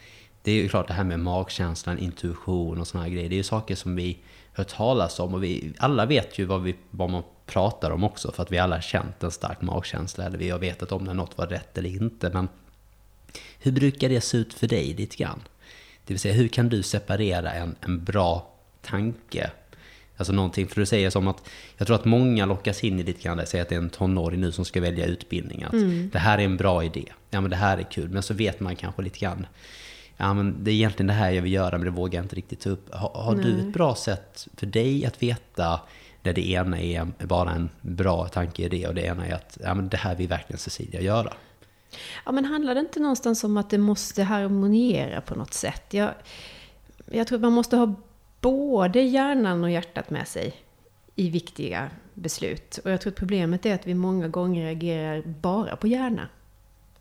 [0.43, 3.29] det är ju klart det här med magkänslan, intuition och såna här grejer.
[3.29, 4.19] Det är ju saker som vi
[4.53, 8.33] hört talas om och vi alla vet ju vad, vi, vad man pratar om också
[8.33, 11.15] för att vi alla har känt en stark magkänsla eller vi har vetat om när
[11.15, 12.31] något var rätt eller inte.
[12.31, 12.49] Men
[13.59, 15.43] hur brukar det se ut för dig lite grann?
[16.05, 18.51] Det vill säga hur kan du separera en, en bra
[18.83, 19.51] tanke
[20.23, 23.23] Alltså någonting, för du säger som att jag tror att många lockas in i lite
[23.23, 25.63] grann, säger att det är en tonåring nu som ska välja utbildning.
[25.63, 26.11] Att mm.
[26.13, 28.61] det här är en bra idé, ja men det här är kul, men så vet
[28.61, 29.47] man kanske lite grann
[30.17, 32.37] ja men det är egentligen det här jag vill göra men det vågar jag inte
[32.37, 32.95] riktigt ta upp.
[32.95, 35.81] Har, har du ett bra sätt för dig att veta
[36.23, 39.89] när det ena är bara en bra tankeidé och det ena är att ja, men
[39.89, 41.33] det här vill verkligen Cecilia göra?
[42.25, 45.85] Ja, men handlar det inte någonstans om att det måste harmoniera på något sätt?
[45.91, 46.11] Jag,
[47.11, 47.95] jag tror att man måste ha
[48.43, 50.55] både hjärnan och hjärtat med sig
[51.15, 52.79] i viktiga beslut.
[52.85, 56.29] Och jag tror att problemet är att vi många gånger reagerar bara på hjärna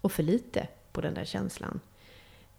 [0.02, 1.80] och för lite på den där känslan.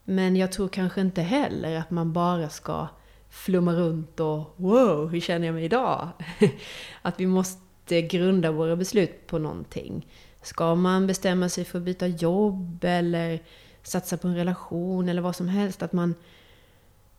[0.04, 2.88] Men jag tror kanske inte heller att man bara ska
[3.30, 6.08] flumma runt och wow, hur känner jag mig idag?
[7.02, 10.06] att vi måste grunda våra beslut på någonting.
[10.42, 13.42] Ska man bestämma sig för att byta jobb eller
[13.82, 16.14] satsa på en relation eller vad som helst, att man,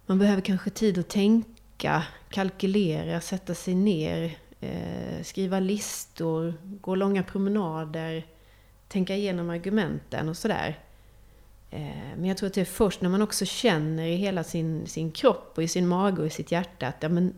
[0.06, 7.24] man behöver kanske tid att tänka, kalkylera, sätta sig ner, eh, skriva listor, gå långa
[7.24, 8.26] promenader,
[8.88, 10.80] tänka igenom argumenten och sådär.
[11.70, 14.88] Eh, men jag tror att det är först när man också känner i hela sin,
[14.88, 17.34] sin kropp och i sin mage och i sitt hjärta att ja, men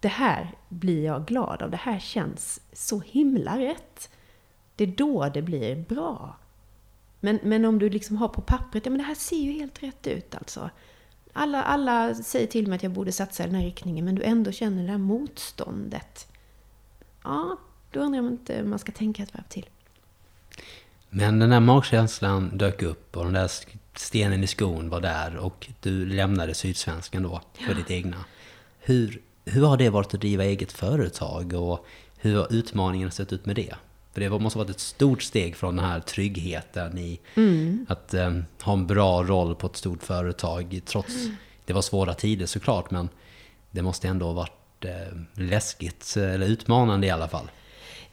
[0.00, 4.10] det här blir jag glad av, det här känns så himla rätt.
[4.76, 6.36] Det är då det blir bra.
[7.20, 9.82] Men, men om du liksom har på pappret, ja men det här ser ju helt
[9.82, 10.70] rätt ut alltså.
[11.32, 14.22] Alla, alla säger till mig att jag borde satsa i den här riktningen, men du
[14.22, 16.28] ändå känner det här motståndet.
[17.24, 17.56] Ja,
[17.90, 19.66] då undrar jag om inte man ska tänka ett varv till.
[21.10, 23.50] Men den där magkänslan dök upp och den där
[23.94, 27.74] stenen i skon var där och du lämnade Sydsvenskan då för ja.
[27.74, 28.24] ditt egna.
[28.78, 33.46] Hur, hur har det varit att driva eget företag och hur har utmaningen sett ut
[33.46, 33.74] med det?
[34.12, 37.86] För det måste ha varit ett stort steg från den här tryggheten i mm.
[37.88, 40.80] att um, ha en bra roll på ett stort företag.
[40.84, 41.36] Trots, mm.
[41.64, 43.08] det var svåra tider såklart, men
[43.70, 47.50] det måste ändå ha varit uh, läskigt, eller utmanande i alla fall.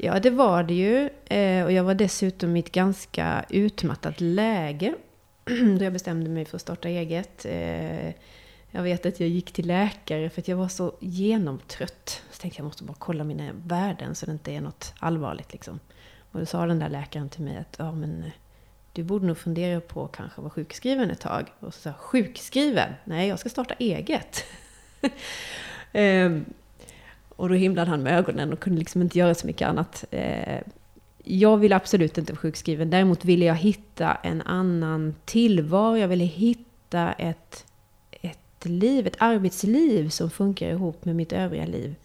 [0.02, 1.10] Ja, det var det ju.
[1.26, 4.96] Eh, och jag var dessutom i ett ganska utmattat läge.
[5.80, 7.46] Då jag bestämde mig för att starta eget.
[7.46, 8.10] Eh,
[8.72, 12.22] jag vet att jag gick till läkare för att jag var så genomtrött.
[12.32, 15.54] Så tänkte jag måste bara kolla mina värden så det inte är något allvarligt.
[15.54, 15.80] Liksom.
[16.32, 18.32] Och då sa den där läkaren till mig att ja, men, eh,
[18.94, 21.52] du borde nog fundera på att kanske vara sjukskriven ett tag.
[21.60, 22.94] Och så sa jag, sjukskriven?
[23.04, 24.46] Nej, jag ska starta eget.
[25.92, 26.46] Ehm,
[27.30, 30.06] och då himlade han med ögonen och kunde liksom inte göra så mycket annat.
[30.12, 30.64] Ehm,
[31.24, 32.90] jag ville absolut inte vara sjukskriven.
[32.90, 35.98] Däremot ville jag hitta en annan tillvaro.
[35.98, 37.66] Jag ville hitta ett,
[38.12, 41.96] ett liv, ett arbetsliv som funkar ihop med mitt övriga liv.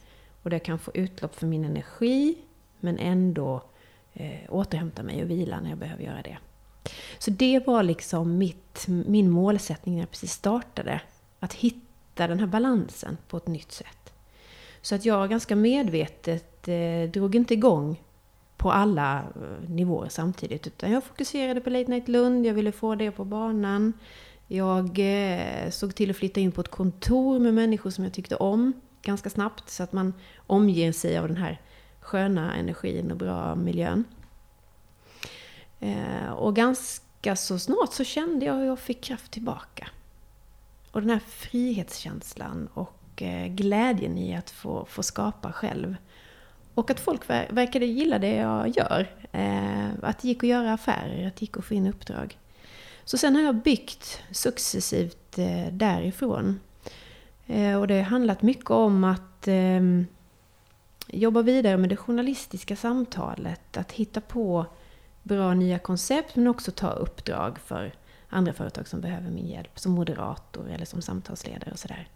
[0.42, 2.34] Och där jag kan få utlopp för min energi,
[2.80, 3.62] men ändå
[4.14, 6.38] eh, återhämta mig och vila när jag behöver göra det.
[7.18, 11.00] Så det var liksom mitt, min målsättning när jag precis startade.
[11.40, 14.12] Att hitta den här balansen på ett nytt sätt.
[14.82, 18.00] Så att jag ganska medvetet eh, drog inte igång
[18.56, 20.66] på alla eh, nivåer samtidigt.
[20.66, 23.92] Utan jag fokuserade på Late Night Lund, jag ville få det på banan.
[24.46, 28.36] Jag eh, såg till att flytta in på ett kontor med människor som jag tyckte
[28.36, 28.72] om
[29.02, 29.70] ganska snabbt.
[29.70, 30.14] Så att man
[30.46, 31.60] omger sig av den här
[32.04, 34.04] sköna energin och bra miljön.
[35.80, 39.88] Eh, och ganska så snart så kände jag hur jag fick kraft tillbaka.
[40.90, 45.96] Och den här frihetskänslan och eh, glädjen i att få, få skapa själv.
[46.74, 49.06] Och att folk verkade gilla det jag gör.
[49.32, 52.38] Eh, att det gick att göra affärer, att det gick att få in uppdrag.
[53.04, 55.38] Så sen har jag byggt successivt
[55.70, 56.60] därifrån.
[57.80, 60.06] Och det har handlat mycket om att ehm,
[61.08, 63.76] jobba vidare med det journalistiska samtalet.
[63.76, 64.66] Att hitta på
[65.22, 67.94] bra nya koncept men också ta uppdrag för
[68.28, 72.08] andra företag som behöver min hjälp som moderator eller som samtalsledare och sådär.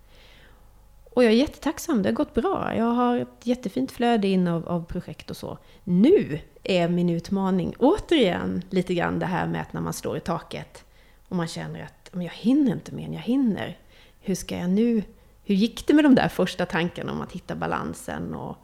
[1.11, 2.73] Och jag är jättetacksam, det har gått bra.
[2.77, 5.59] Jag har ett jättefint flöde in av, av projekt och så.
[5.85, 10.21] Nu är min utmaning återigen lite grann det här med att när man slår i
[10.21, 10.85] taket
[11.29, 13.79] och man känner att men jag hinner inte mer än jag hinner.
[14.21, 15.03] Hur ska jag nu...
[15.45, 18.57] Hur gick det med de där första tankarna om att hitta balansen och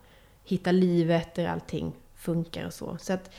[0.44, 2.96] hitta livet där allting funkar och så.
[3.00, 3.30] Så att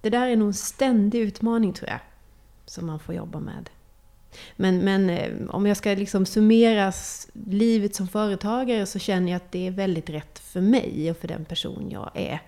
[0.00, 2.00] det där är nog en ständig utmaning tror jag,
[2.66, 3.70] som man får jobba med.
[4.56, 6.92] Men, men eh, om jag ska liksom summera
[7.32, 11.28] livet som företagare så känner jag att det är väldigt rätt för mig och för
[11.28, 12.42] den person jag är.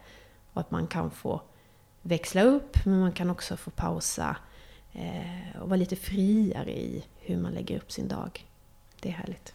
[0.52, 1.42] Och att man kan få
[2.02, 4.36] växla upp, men man kan också få pausa
[4.92, 8.46] eh, och vara lite friare i hur man lägger upp sin dag.
[9.00, 9.52] Det är härligt.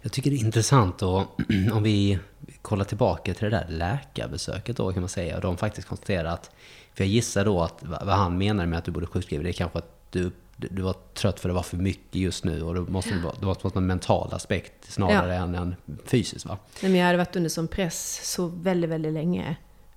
[0.00, 1.40] Jag tycker det är intressant och
[1.72, 2.18] om vi
[2.62, 5.36] kollar tillbaka till det där läkarbesöket då kan man säga.
[5.36, 6.50] Och de faktiskt konstaterar att,
[6.94, 9.52] för jag gissar då att vad han menar med att du borde sjukskriva det är
[9.52, 12.80] kanske att du, du var trött för det var för mycket just nu och det
[12.80, 15.42] måste vara, det måste vara en mental aspekt snarare ja.
[15.42, 16.58] än en fysisk va?
[16.82, 19.56] Nej, men jag hade varit under sån press så väldigt, väldigt länge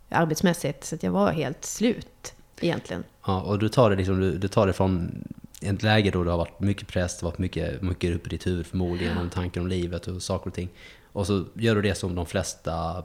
[0.09, 3.03] arbetsmässigt så att jag var helt slut egentligen.
[3.25, 5.23] Ja, och du tar det, liksom, du, du tar det från
[5.61, 8.29] ett läge då det har varit mycket press, det har varit mycket, mycket upp i
[8.29, 10.69] ditt huvud förmodligen, om tankar om livet och saker och ting.
[11.13, 13.03] Och så gör du det som de flesta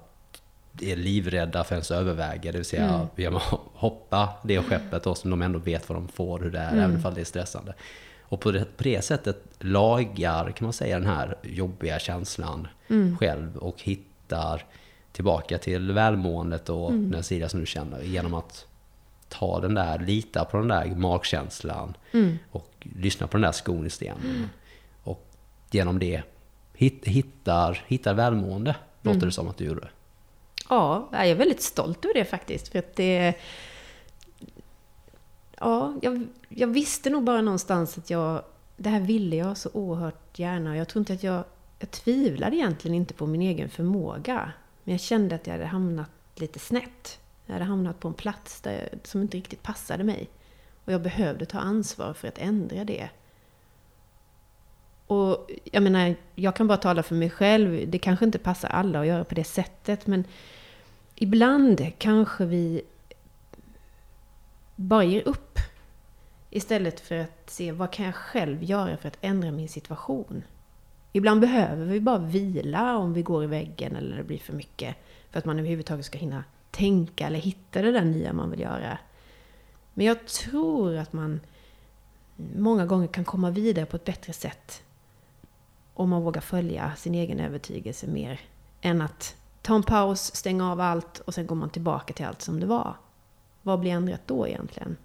[0.81, 3.41] är livrädda för ens överväger, det vill säga mm.
[3.75, 6.85] hoppa det skeppet då som de ändå vet vad de får, hur det är, mm.
[6.85, 7.75] även om det är stressande.
[8.23, 13.19] Och på det, på det sättet lagar, kan man säga, den här jobbiga känslan mm.
[13.19, 14.65] själv och hittar
[15.13, 17.11] tillbaka till välmåendet och mm.
[17.11, 18.67] den sida som du känner genom att
[19.29, 22.39] ta den där, lita på den där magkänslan mm.
[22.51, 24.21] och lyssna på den där skon i stenen.
[24.25, 24.49] Mm.
[25.03, 25.27] Och
[25.71, 26.23] genom det
[26.79, 29.29] hittar, hittar välmående, låter mm.
[29.29, 29.89] det som att du gjorde.
[30.69, 32.69] Ja, jag är väldigt stolt över det faktiskt.
[32.69, 33.35] För att det...
[35.61, 38.43] Ja, jag, jag visste nog bara någonstans att jag...
[38.77, 40.77] Det här ville jag så oerhört gärna.
[40.77, 41.45] Jag tror inte att jag...
[41.79, 44.53] Jag tvivlade egentligen inte på min egen förmåga.
[44.85, 47.19] Men jag kände att jag hade hamnat lite snett.
[47.47, 50.29] Jag hade hamnat på en plats där, som inte riktigt passade mig.
[50.85, 53.09] Och jag behövde ta ansvar för att ändra det.
[55.09, 57.91] Och jag menar, jag kan bara tala för mig själv.
[57.91, 60.07] Det kanske inte passar alla att göra på det sättet.
[60.07, 60.25] Men
[61.15, 62.83] ibland kanske vi
[64.77, 65.59] bara ger upp.
[66.51, 70.43] Istället för att se vad kan jag själv göra för att ändra min situation.
[71.13, 74.97] Ibland behöver vi bara vila om vi går i väggen eller det blir för mycket.
[75.31, 78.99] För att man överhuvudtaget ska hinna tänka eller hitta det där nya man vill göra.
[79.95, 81.41] Men jag tror att man
[82.57, 84.83] många gånger kan komma vidare på ett bättre sätt
[85.99, 88.41] om man vågar följa sin egen övertygelse mer
[88.81, 92.43] än att ta en paus, stänga av allt och sen går man tillbaka till allt
[92.43, 92.95] som det var.
[93.63, 94.97] Vad blir ändrat då egentligen?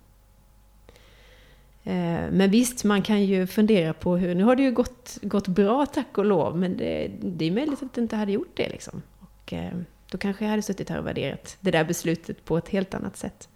[1.84, 4.36] Eh, men visst, man kan ju fundera på hur...
[4.36, 7.84] Nu har det ju gått, gått bra, tack och lov, men det, det är möjligt
[7.84, 8.69] att det inte hade gjort det.
[8.69, 9.01] Liksom.
[9.19, 9.73] Och, eh,
[10.12, 13.17] då kanske jag hade suttit här och värderat det där beslutet på ett helt annat
[13.17, 13.49] sätt.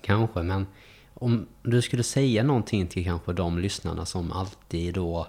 [0.00, 0.66] Kanske, men
[1.14, 5.26] om du skulle säga någonting till kanske de lyssnarna som alltid då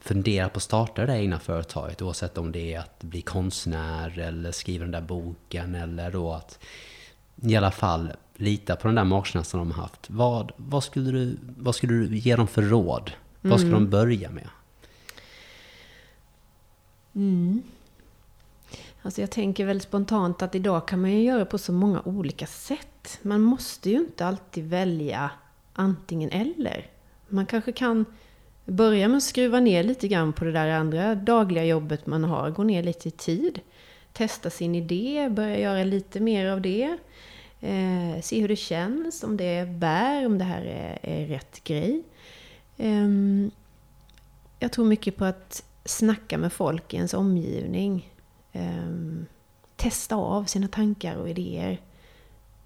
[0.00, 4.52] funderar på att starta det egna företaget, oavsett om det är att bli konstnär eller
[4.52, 6.58] skriva den där boken eller då att
[7.42, 10.10] i alla fall lita på den där magkänslan de har haft.
[10.10, 13.12] Vad, vad, skulle du, vad skulle du ge dem för råd?
[13.40, 13.84] Vad skulle mm.
[13.84, 14.48] de börja med?
[17.14, 17.62] Mm.
[19.02, 22.46] Alltså jag tänker väl spontant att idag kan man ju göra på så många olika
[22.46, 23.18] sätt.
[23.22, 25.30] Man måste ju inte alltid välja
[25.72, 26.86] antingen eller.
[27.28, 28.04] Man kanske kan
[28.68, 32.50] börja med att skruva ner lite grann på det där andra dagliga jobbet man har.
[32.50, 33.60] Gå ner lite i tid.
[34.12, 36.98] Testa sin idé, börja göra lite mer av det.
[37.60, 42.02] Eh, se hur det känns, om det bär, om det här är, är rätt grej.
[42.76, 43.08] Eh,
[44.58, 48.12] jag tror mycket på att snacka med folk i ens omgivning.
[48.52, 48.92] Eh,
[49.76, 51.80] testa av sina tankar och idéer.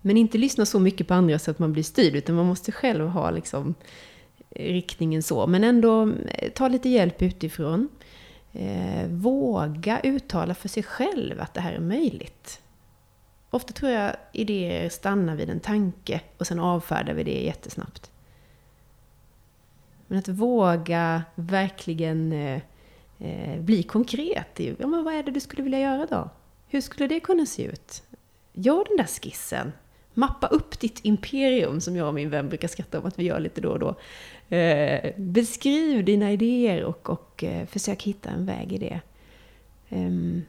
[0.01, 2.73] Men inte lyssna så mycket på andra så att man blir styrd, utan man måste
[2.73, 3.75] själv ha liksom
[4.55, 5.47] riktningen så.
[5.47, 7.89] Men ändå eh, ta lite hjälp utifrån.
[8.53, 12.61] Eh, våga uttala för sig själv att det här är möjligt.
[13.51, 18.11] Ofta tror jag idéer stannar vid en tanke och sen avfärdar vi det jättesnabbt.
[20.07, 22.61] Men att våga verkligen eh,
[23.19, 24.61] eh, bli konkret.
[24.79, 26.31] Ja, men vad är det du skulle vilja göra då?
[26.69, 28.03] Hur skulle det kunna se ut?
[28.53, 29.73] Gör den där skissen.
[30.15, 33.41] Mappa upp ditt imperium, som jag och min vän brukar skratta om att vi gör
[33.41, 33.95] lite då och då.
[34.57, 39.01] Eh, beskriv dina idéer och, och eh, försök hitta en väg i det.
[39.89, 40.43] Um,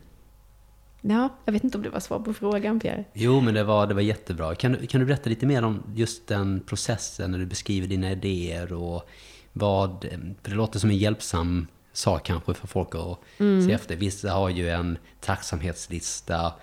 [1.05, 3.03] Ja, jag vet inte om det var svar på frågan Pierre.
[3.14, 4.55] Jo, men det var, det var jättebra.
[4.55, 8.11] Kan, du- kan du berätta lite mer om just den processen när du beskriver dina
[8.11, 9.09] idéer och
[9.53, 10.05] vad...
[10.05, 10.11] Eh,
[10.41, 13.20] för det låter som en hjälpsam sak kanske för folk att
[13.66, 13.96] se efter.
[13.96, 16.54] Vissa har ju en tacksamhetslista.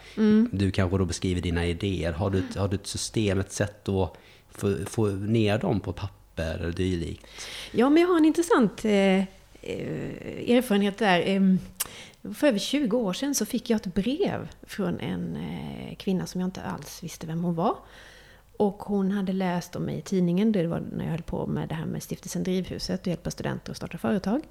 [0.51, 2.13] Du kanske då beskriver dina idéer.
[2.13, 4.17] Har du, har du ett system, ett sätt att
[4.51, 7.27] få, få ner dem på papper eller dylikt?
[7.73, 9.25] Ja, men jag har en intressant eh,
[10.57, 11.59] erfarenhet där.
[12.35, 16.41] För över 20 år sedan så fick jag ett brev från en eh, kvinna som
[16.41, 17.77] jag inte alls visste vem hon var.
[18.57, 21.69] Och hon hade läst om mig i tidningen, det var när jag höll på med
[21.69, 24.43] det här med stiftelsen Drivhuset och hjälpa studenter att starta företag.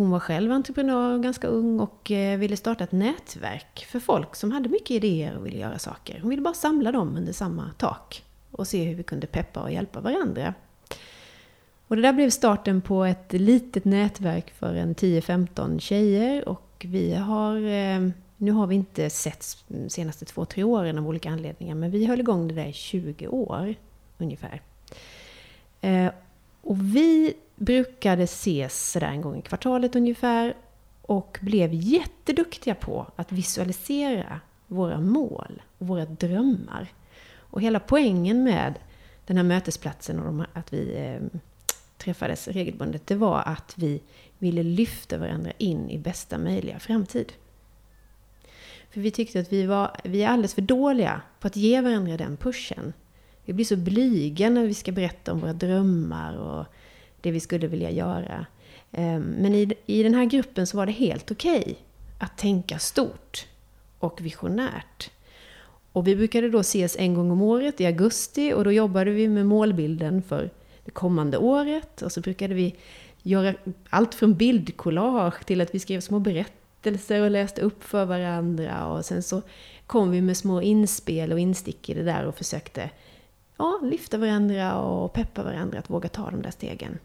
[0.00, 4.52] Hon var själv entreprenör, ganska ung och eh, ville starta ett nätverk för folk som
[4.52, 6.20] hade mycket idéer och ville göra saker.
[6.20, 9.72] Hon ville bara samla dem under samma tak och se hur vi kunde peppa och
[9.72, 10.54] hjälpa varandra.
[11.88, 17.14] Och det där blev starten på ett litet nätverk för en 10-15 tjejer och vi
[17.14, 21.74] har, eh, nu har vi inte sett de senaste två, tre åren av olika anledningar,
[21.74, 23.74] men vi höll igång det där i 20 år
[24.18, 24.62] ungefär.
[25.80, 26.10] Eh,
[26.62, 30.56] och vi brukade ses sådär en gång i kvartalet ungefär
[31.02, 36.92] och blev jätteduktiga på att visualisera våra mål och våra drömmar.
[37.36, 38.78] Och hela poängen med
[39.26, 41.38] den här mötesplatsen och de, att vi eh,
[41.98, 44.02] träffades regelbundet, det var att vi
[44.38, 47.32] ville lyfta varandra in i bästa möjliga framtid.
[48.90, 52.16] För vi tyckte att vi, var, vi är alldeles för dåliga på att ge varandra
[52.16, 52.92] den pushen.
[53.44, 56.66] Vi blir så blyga när vi ska berätta om våra drömmar och
[57.20, 58.46] det vi skulle vilja göra.
[58.92, 61.76] Ehm, men i, i den här gruppen så var det helt okej
[62.18, 63.46] att tänka stort
[63.98, 65.10] och visionärt.
[65.92, 69.28] Och vi brukade då ses en gång om året i augusti och då jobbade vi
[69.28, 70.50] med målbilden för
[70.84, 72.02] det kommande året.
[72.02, 72.74] Och så brukade vi
[73.22, 73.54] göra
[73.90, 78.86] allt från bildkollage till att vi skrev små berättelser och läste upp för varandra.
[78.86, 79.42] Och sen så
[79.86, 82.90] kom vi med små inspel och instick i det där och försökte
[83.56, 86.98] ja, lyfta varandra och peppa varandra att våga ta de där stegen.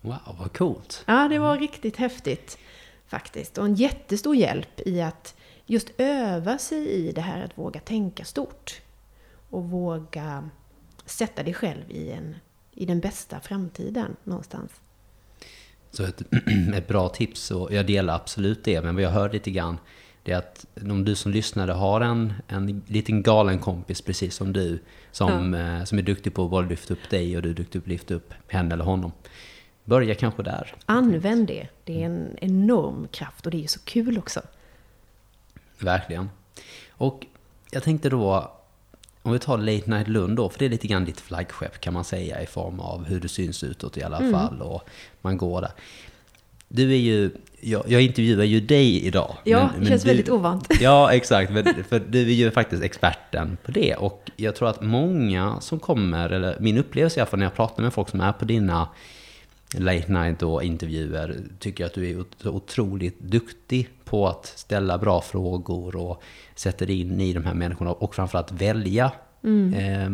[0.00, 1.04] Wow, vad coolt.
[1.06, 2.58] Ja, det var riktigt häftigt
[3.06, 3.58] faktiskt.
[3.58, 5.34] Och en jättestor hjälp i att
[5.66, 8.80] just öva sig i det här att våga tänka stort.
[9.50, 10.50] Och våga
[11.04, 12.36] sätta dig själv i, en,
[12.72, 14.80] i den bästa framtiden någonstans.
[15.90, 16.22] Så ett,
[16.74, 19.78] ett bra tips, och jag delar absolut det, men vad jag hör lite grann,
[20.22, 24.52] det är att om du som lyssnare har en, en liten galen kompis precis som
[24.52, 24.78] du,
[25.12, 27.82] som, eh, som är duktig på att bara lyfta upp dig och du är duktig
[27.82, 29.12] på att lyfta upp henne eller honom.
[29.90, 30.74] Börja kanske där.
[30.86, 31.66] Använd det.
[31.84, 34.40] Det är en enorm kraft och det är så kul också.
[35.78, 36.30] Verkligen.
[36.90, 37.26] Och
[37.70, 38.50] jag tänkte då,
[39.22, 41.92] om vi tar Late Night Lund då, för det är lite grann ditt flaggskepp kan
[41.94, 44.32] man säga i form av hur du syns utåt i alla Mm.
[44.32, 44.82] fall och
[45.20, 45.70] man går där.
[46.68, 47.30] Du är ju,
[47.60, 49.36] jag, jag intervjuar ju dig idag.
[49.44, 50.68] Ja, det känns du, väldigt ovant.
[50.80, 51.52] Ja, exakt.
[51.52, 53.94] Men, för du är ju faktiskt experten på det.
[53.94, 57.54] Och jag tror att många som kommer, eller min upplevelse i alla fall när jag
[57.54, 58.88] pratar med folk som är på dina
[59.74, 65.96] late night och intervjuer, tycker att du är otroligt duktig på att ställa bra frågor
[65.96, 66.22] och
[66.54, 69.12] sätta dig in i de här människorna och framförallt välja,
[69.74, 70.10] eh,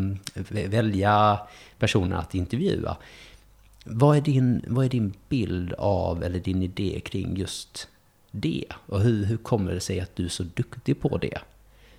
[0.69, 1.41] välja
[1.79, 2.97] personer att intervjua.
[3.85, 7.89] Vad är, din, vad är din bild av, eller din idé kring just
[8.31, 8.65] det?
[8.87, 11.39] Och hur, hur kommer det sig att du är så duktig på det?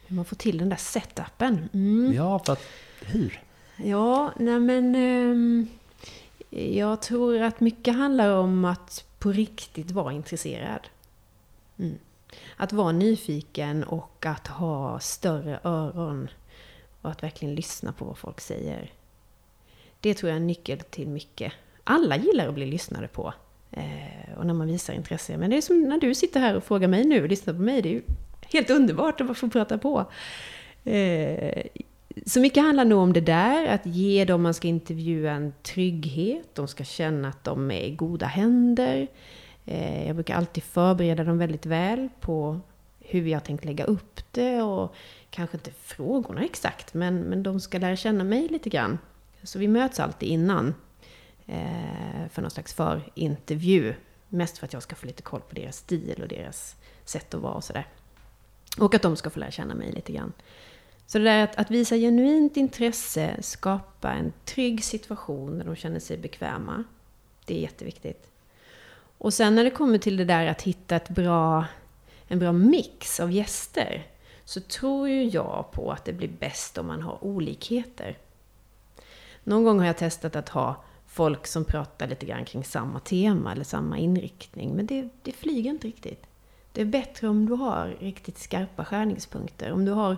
[0.07, 1.69] Hur man får till den där setupen.
[1.73, 2.13] Mm.
[2.13, 2.61] Ja, för att,
[3.01, 3.41] hur?
[3.77, 4.95] Ja, nej men...
[4.95, 5.67] ehm,
[6.49, 10.87] jag tror att mycket handlar om att på riktigt vara intresserad.
[11.79, 11.97] Mm.
[12.55, 16.29] Att vara nyfiken och att ha större öron.
[17.01, 18.91] Och att verkligen lyssna på vad folk säger.
[19.99, 21.53] Det tror jag är en nyckel till mycket.
[21.83, 23.33] Alla gillar att bli lyssnade på.
[23.71, 25.37] Eh, och när man visar intresse.
[25.37, 27.61] Men det är som när du sitter här och frågar mig nu och lyssnar på
[27.61, 27.81] mig.
[27.81, 28.01] Det är ju
[28.51, 30.05] helt underbart att få prata på.
[30.83, 31.63] Eh,
[32.25, 36.55] så mycket handlar nog om det där, att ge dem man ska intervjua en trygghet.
[36.55, 39.07] De ska känna att de är i goda händer.
[39.65, 42.59] Eh, jag brukar alltid förbereda dem väldigt väl på
[42.99, 44.95] hur jag tänkt lägga upp det och
[45.29, 48.97] kanske inte frågorna exakt, men, men de ska lära känna mig lite grann.
[49.43, 50.73] Så vi möts alltid innan
[51.45, 53.93] eh, för någon slags förintervju.
[54.29, 57.41] Mest för att jag ska få lite koll på deras stil och deras sätt att
[57.41, 57.87] vara och sådär.
[58.77, 60.33] Och att de ska få lära känna mig lite grann.
[61.07, 65.99] Så det där att, att visa genuint intresse, skapa en trygg situation där de känner
[65.99, 66.83] sig bekväma.
[67.45, 68.27] Det är jätteviktigt.
[69.17, 71.65] Och sen när det kommer till det där att hitta ett bra,
[72.27, 74.07] en bra mix av gäster.
[74.45, 78.17] Så tror ju jag på att det blir bäst om man har olikheter.
[79.43, 83.51] Någon gång har jag testat att ha folk som pratar lite grann kring samma tema
[83.51, 84.75] eller samma inriktning.
[84.75, 86.23] Men det, det flyger inte riktigt.
[86.71, 89.71] Det är bättre om du har riktigt skarpa skärningspunkter.
[89.71, 90.17] Om du har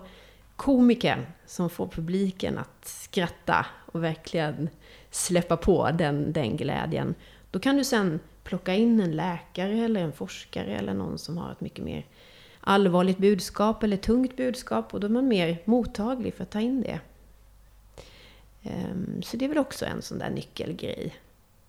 [0.59, 4.69] komikern som får publiken att skratta och verkligen
[5.11, 7.15] släppa på den, den glädjen.
[7.51, 11.51] Då kan du sen plocka in en läkare eller en forskare eller någon som har
[11.51, 12.05] ett mycket mer
[12.59, 16.81] allvarligt budskap eller tungt budskap och då är man mer mottaglig för att ta in
[16.81, 16.99] det.
[18.63, 21.15] Ehm, så det är väl också en sån där nyckelgrej.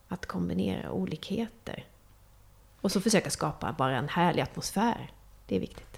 [0.09, 1.85] Att kombinera olikheter.
[2.81, 5.13] Och så försöka skapa bara en härlig atmosfär.
[5.47, 5.90] Det är viktigt.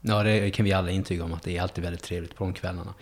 [0.00, 2.52] Ja, det kan vi alla intyga om att det är alltid väldigt trevligt på de
[2.52, 2.94] kvällarna.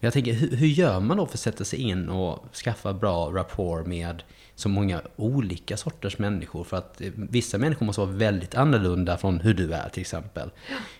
[0.00, 2.92] Men jag tänker, hur, hur gör man då för att sätta sig in och skaffa
[2.92, 4.22] bra rapport med
[4.54, 6.64] så många olika sorters människor?
[6.64, 10.50] För att eh, vissa människor måste vara väldigt annorlunda från hur du är till exempel.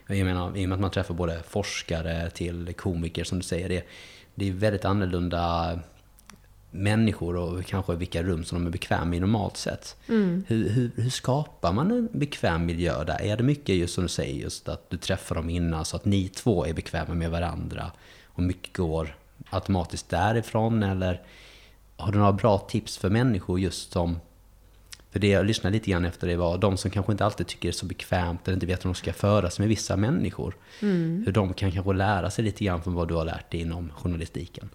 [0.06, 3.68] Jag menar, i och med att man träffar både forskare till komiker som du säger.
[3.68, 3.86] Det,
[4.34, 5.78] det är väldigt annorlunda
[6.74, 9.96] människor och kanske vilka rum som de är bekväma i normalt sett.
[10.08, 10.44] Mm.
[10.48, 13.22] Hur, hur, hur, skapar man en bekväm miljö där?
[13.22, 16.04] Är det mycket just som du säger, just att du träffar dem innan så att
[16.04, 17.92] ni två är bekväma med varandra
[18.24, 19.16] och mycket går
[19.50, 20.82] automatiskt därifrån?
[20.82, 21.22] Eller
[21.96, 24.16] har du några bra tips för människor just som
[25.10, 27.62] för det jag lyssnade lite grann efter det var de som kanske inte alltid tycker
[27.62, 30.56] det är så bekvämt eller inte vet hur de ska föra sig med vissa människor.
[30.80, 31.22] Mm.
[31.26, 33.90] Hur de kan kanske lära sig lite grann från vad du har lärt dig inom
[33.90, 34.68] journalistiken.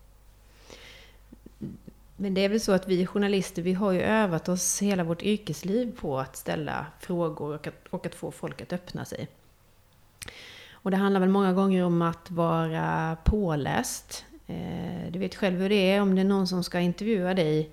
[2.20, 5.24] Men det är väl så att vi journalister, vi har ju övat oss hela vårt
[5.24, 9.28] yrkesliv på att ställa frågor och att, och att få folk att öppna sig.
[10.72, 14.26] Och det handlar väl många gånger om att vara påläst.
[14.47, 17.72] Eh, du vet själv hur det är om det är någon som ska intervjua dig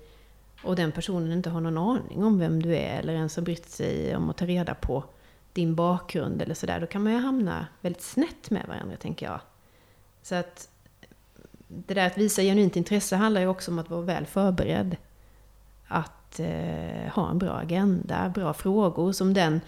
[0.63, 3.69] och den personen inte har någon aning om vem du är eller ens har brytt
[3.69, 5.03] sig om att ta reda på
[5.53, 6.79] din bakgrund eller sådär.
[6.79, 9.39] Då kan man ju hamna väldigt snett med varandra, tänker jag.
[10.21, 10.69] Så att
[11.67, 14.97] det där att visa genuint intresse handlar ju också om att vara väl förberedd.
[15.87, 19.61] Att eh, ha en bra agenda, bra frågor som den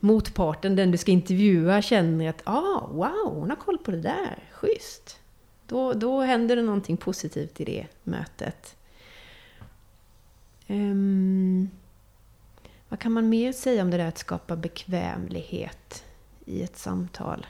[0.00, 4.44] motparten, den du ska intervjua, känner att ah, wow, hon har koll på det där,
[4.52, 5.20] schysst.
[5.66, 8.76] Då, då händer det någonting positivt i det mötet.
[10.66, 11.70] Um,
[12.88, 16.04] vad kan man mer säga om det där att skapa bekvämlighet
[16.44, 17.46] i ett samtal?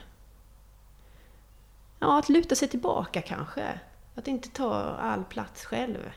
[1.99, 3.79] Ja, att luta sig tillbaka kanske.
[4.19, 6.11] Att inte ta all plats själv.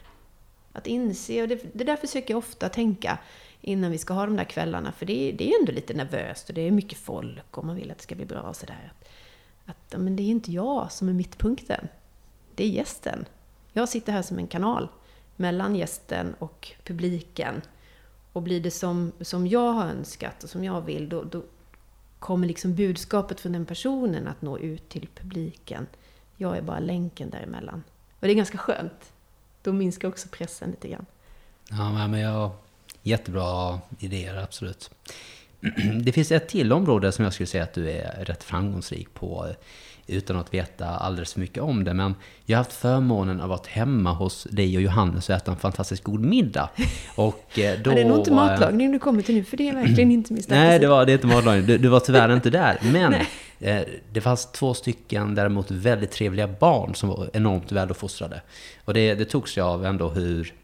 [0.72, 3.18] Att inse, och det, det där försöker jag ofta tänka
[3.61, 4.92] innan vi ska ha de där kvällarna.
[4.92, 7.90] För det, det är ändå lite nervöst och det är mycket folk och man vill
[7.90, 8.92] att det ska bli bra och sådär.
[9.66, 11.88] Att, men det är inte jag som är mittpunkten.
[12.55, 13.24] Det är gästen.
[13.72, 14.88] Jag sitter här som en kanal
[15.36, 17.62] mellan gästen och publiken.
[18.32, 21.42] Och blir det som, som jag har önskat och som jag vill, då, då
[22.18, 25.86] kommer liksom budskapet från den personen att nå ut till publiken.
[26.36, 27.82] Jag är bara länken däremellan.
[28.23, 29.12] Och det är ganska skönt.
[29.62, 31.07] Då minskar också pressen lite grann.
[31.70, 32.51] Ja, men jag...
[33.03, 34.91] Jättebra idéer, absolut.
[36.03, 39.49] Det finns ett till område som jag skulle säga att du är rätt framgångsrik på
[40.07, 41.95] utan att veta alldeles för mycket om det.
[41.95, 42.14] Men
[42.45, 45.57] jag har haft förmånen av att vara hemma hos dig och Johannes och äta en
[45.57, 46.70] fantastiskt god middag.
[47.14, 49.75] Och då, ja, det är nog inte matlagning du kommer till nu, för det är
[49.75, 51.66] verkligen inte min Nej, det, var, det är inte matlagning.
[51.66, 52.79] Du, du var tyvärr inte där.
[52.93, 53.27] Men eh,
[54.13, 58.43] det fanns två stycken däremot väldigt trevliga barn som var enormt väluppfostrade.
[58.85, 60.55] Och det, det togs jag av ändå hur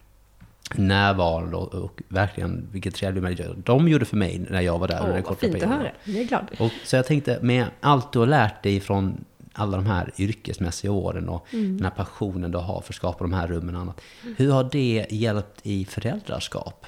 [0.74, 5.00] närvarande och, och, verkligen vilket trevligt miljö de gjorde för mig när jag var där.
[5.02, 5.90] Åh, vad fint att höra.
[6.04, 6.46] Jag är glad.
[6.58, 10.92] Och, så jag tänkte, med allt du har lärt dig från alla de här yrkesmässiga
[10.92, 11.76] åren och mm.
[11.76, 14.00] den här passionen du har för att skapa de här rummen och annat.
[14.36, 16.86] Hur har det hjälpt i föräldraskap?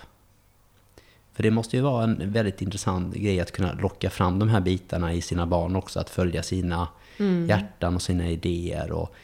[1.40, 4.60] För det måste ju vara en väldigt intressant grej att kunna locka fram de här
[4.60, 6.00] bitarna i sina barn också.
[6.00, 6.88] Att följa sina
[7.18, 7.48] mm.
[7.48, 8.92] hjärtan och sina idéer.
[8.92, 9.14] Och,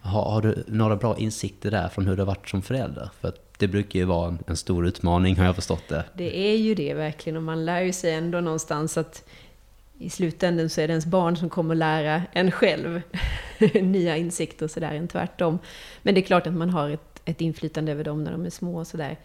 [0.00, 3.10] har, har, du några bra insikter där från hur det har varit som förälder?
[3.20, 6.04] För det brukar ju vara en, en, stor utmaning har jag förstått det.
[6.14, 9.28] Det är ju det verkligen och man lär ju sig ändå någonstans att
[9.98, 13.02] i slutändan så är det ens barn som kommer lära en själv
[13.82, 15.58] nya insikter och sådär, än tvärtom.
[16.02, 18.50] Men det är klart att man har ett, ett inflytande över dem när de är
[18.50, 19.18] små och sådär.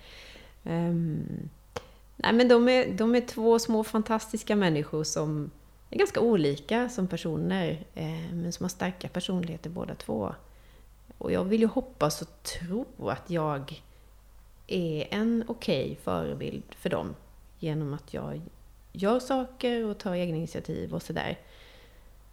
[0.63, 1.49] Um,
[2.15, 5.51] nej men de är, de är två små fantastiska människor som
[5.89, 10.35] är ganska olika som personer, eh, men som har starka personligheter båda två.
[11.17, 13.83] Och jag vill ju hoppas och tro att jag
[14.67, 17.15] är en okej okay förebild för dem
[17.59, 18.41] genom att jag
[18.91, 21.39] gör saker och tar egna initiativ och sådär.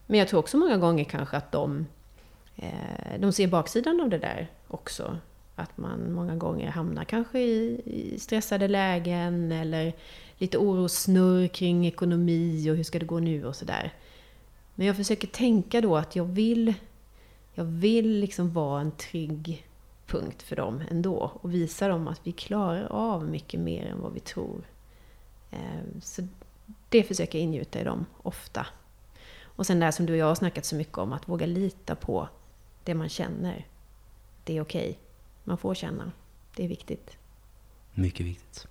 [0.07, 1.87] Men jag tror också många gånger kanske att de,
[2.57, 5.18] eh, de ser baksidan av det där också.
[5.55, 9.92] Att man många gånger hamnar kanske i, i stressade lägen eller
[10.38, 13.92] lite orossnurr kring ekonomi och hur ska det gå nu och sådär.
[14.74, 16.74] Men jag försöker tänka då att jag vill,
[17.55, 19.66] jag vill liksom vara en trygg
[20.07, 24.12] punkt för dem ändå och visa dem att vi klarar av mycket mer än vad
[24.12, 24.64] vi tror.
[25.50, 26.22] Ehm, så
[26.88, 28.66] det försöker jag ingjuta i dem ofta.
[29.42, 31.46] Och sen det här som du och jag har snackat så mycket om, att våga
[31.46, 32.28] lita på
[32.84, 33.66] det man känner.
[34.44, 34.90] Det är okej.
[34.90, 35.11] Okay.
[35.45, 36.12] Man får känna.
[36.57, 37.16] Det är viktigt.
[37.95, 38.66] Mycket viktigt.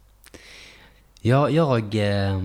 [1.22, 2.42] Ja, jag eh,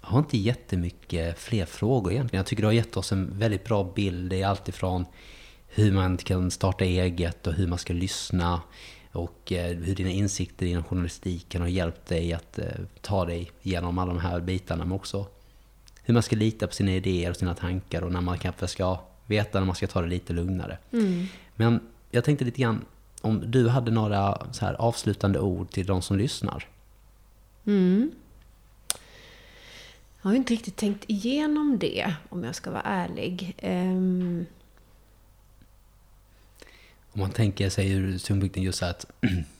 [0.00, 2.38] har inte jättemycket fler frågor egentligen.
[2.38, 4.30] Jag tycker du har gett oss en väldigt bra bild.
[4.30, 5.04] Det är alltifrån
[5.68, 8.62] hur man kan starta eget och hur man ska lyssna.
[9.12, 12.66] Och eh, hur dina insikter inom journalistiken har hjälpt dig att eh,
[13.00, 14.84] ta dig igenom alla de här bitarna.
[14.84, 15.26] Men också
[16.02, 19.00] hur man ska lita på sina idéer och sina tankar och när man kanske ska
[19.26, 20.78] veta när man ska ta det lite lugnare.
[20.92, 21.26] Mm.
[21.56, 22.84] Men jag tänkte lite grann
[23.24, 26.68] om du hade några så här avslutande ord till de som lyssnar.
[27.66, 28.12] Mm.
[30.22, 33.56] Jag har inte riktigt tänkt igenom det, om jag ska vara ärlig.
[33.62, 34.46] Um...
[37.12, 39.06] Om man tänker sig ur synpunkten just att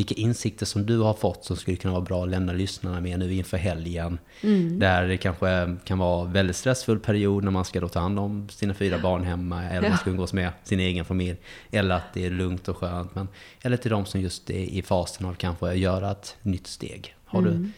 [0.00, 3.18] vilka insikter som du har fått som skulle kunna vara bra att lämna lyssnarna med
[3.18, 4.18] nu inför helgen.
[4.42, 4.78] Mm.
[4.78, 8.18] Där det kanske kan vara en väldigt stressfull period när man ska då ta hand
[8.18, 11.36] om sina fyra barn hemma eller man ska umgås med sin egen familj.
[11.70, 13.14] Eller att det är lugnt och skönt.
[13.14, 13.28] Men,
[13.62, 17.16] eller till de som just är i fasen av kanske göra ett nytt steg.
[17.24, 17.62] Har, mm.
[17.62, 17.70] du,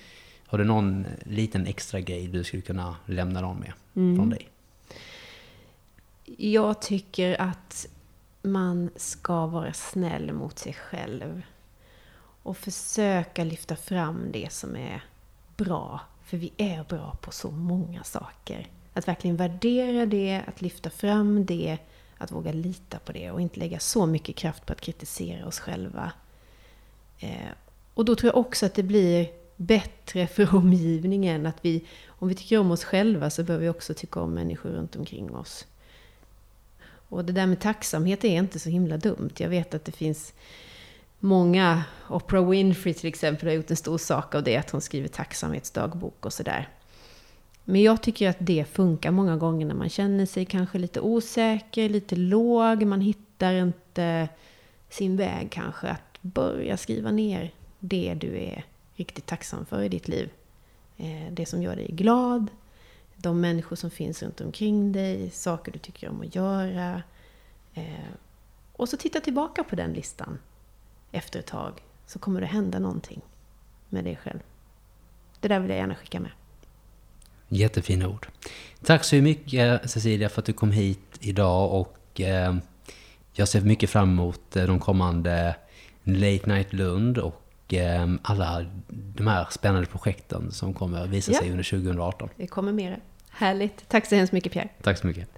[0.46, 4.16] har du någon liten extra grej du skulle kunna lämna dem med mm.
[4.16, 4.48] från dig?
[6.36, 7.86] Jag tycker att
[8.42, 11.42] man ska vara snäll mot sig själv.
[12.42, 15.04] Och försöka lyfta fram det som är
[15.56, 16.00] bra.
[16.24, 18.68] För vi är bra på så många saker.
[18.92, 21.78] Att verkligen värdera det, att lyfta fram det,
[22.18, 25.58] att våga lita på det och inte lägga så mycket kraft på att kritisera oss
[25.58, 26.12] själva.
[27.18, 27.50] Eh,
[27.94, 31.46] och då tror jag också att det blir bättre för omgivningen.
[31.46, 34.70] Att vi, om vi tycker om oss själva så bör vi också tycka om människor
[34.70, 35.66] runt omkring oss.
[37.08, 39.30] Och det där med tacksamhet är inte så himla dumt.
[39.36, 40.32] Jag vet att det finns
[41.22, 45.08] många, Oprah Winfrey till exempel har gjort en stor sak av det, att hon skriver
[45.08, 46.68] tacksamhetsdagbok och sådär.
[47.64, 51.88] Men jag tycker att det funkar många gånger när man känner sig kanske lite osäker,
[51.88, 54.28] lite låg, man hittar inte
[54.88, 55.88] sin väg kanske.
[55.88, 58.64] Att börja skriva ner det du är
[58.94, 60.30] riktigt tacksam för i ditt liv.
[60.96, 62.46] Eh, det som gör dig glad,
[63.16, 67.02] de människor som finns runt omkring dig, saker du tycker om att göra.
[67.74, 68.12] Eh,
[68.72, 70.38] och så titta tillbaka på den listan
[71.12, 71.72] efter ett tag
[72.06, 73.20] så kommer det hända någonting
[73.88, 74.38] med dig själv.
[75.40, 76.30] Det där vill jag gärna skicka med.
[77.48, 78.26] Jättefina ord.
[78.84, 82.56] Tack så mycket Cecilia för att du kom hit idag och eh,
[83.32, 85.56] jag ser mycket fram emot eh, de kommande
[86.02, 91.38] Late Night Lund och eh, alla de här spännande projekten som kommer att visa ja.
[91.38, 92.28] sig under 2018.
[92.36, 93.00] Det kommer mer.
[93.30, 93.88] Härligt.
[93.88, 94.68] Tack så hemskt mycket Pierre.
[94.82, 95.28] Tack så mycket.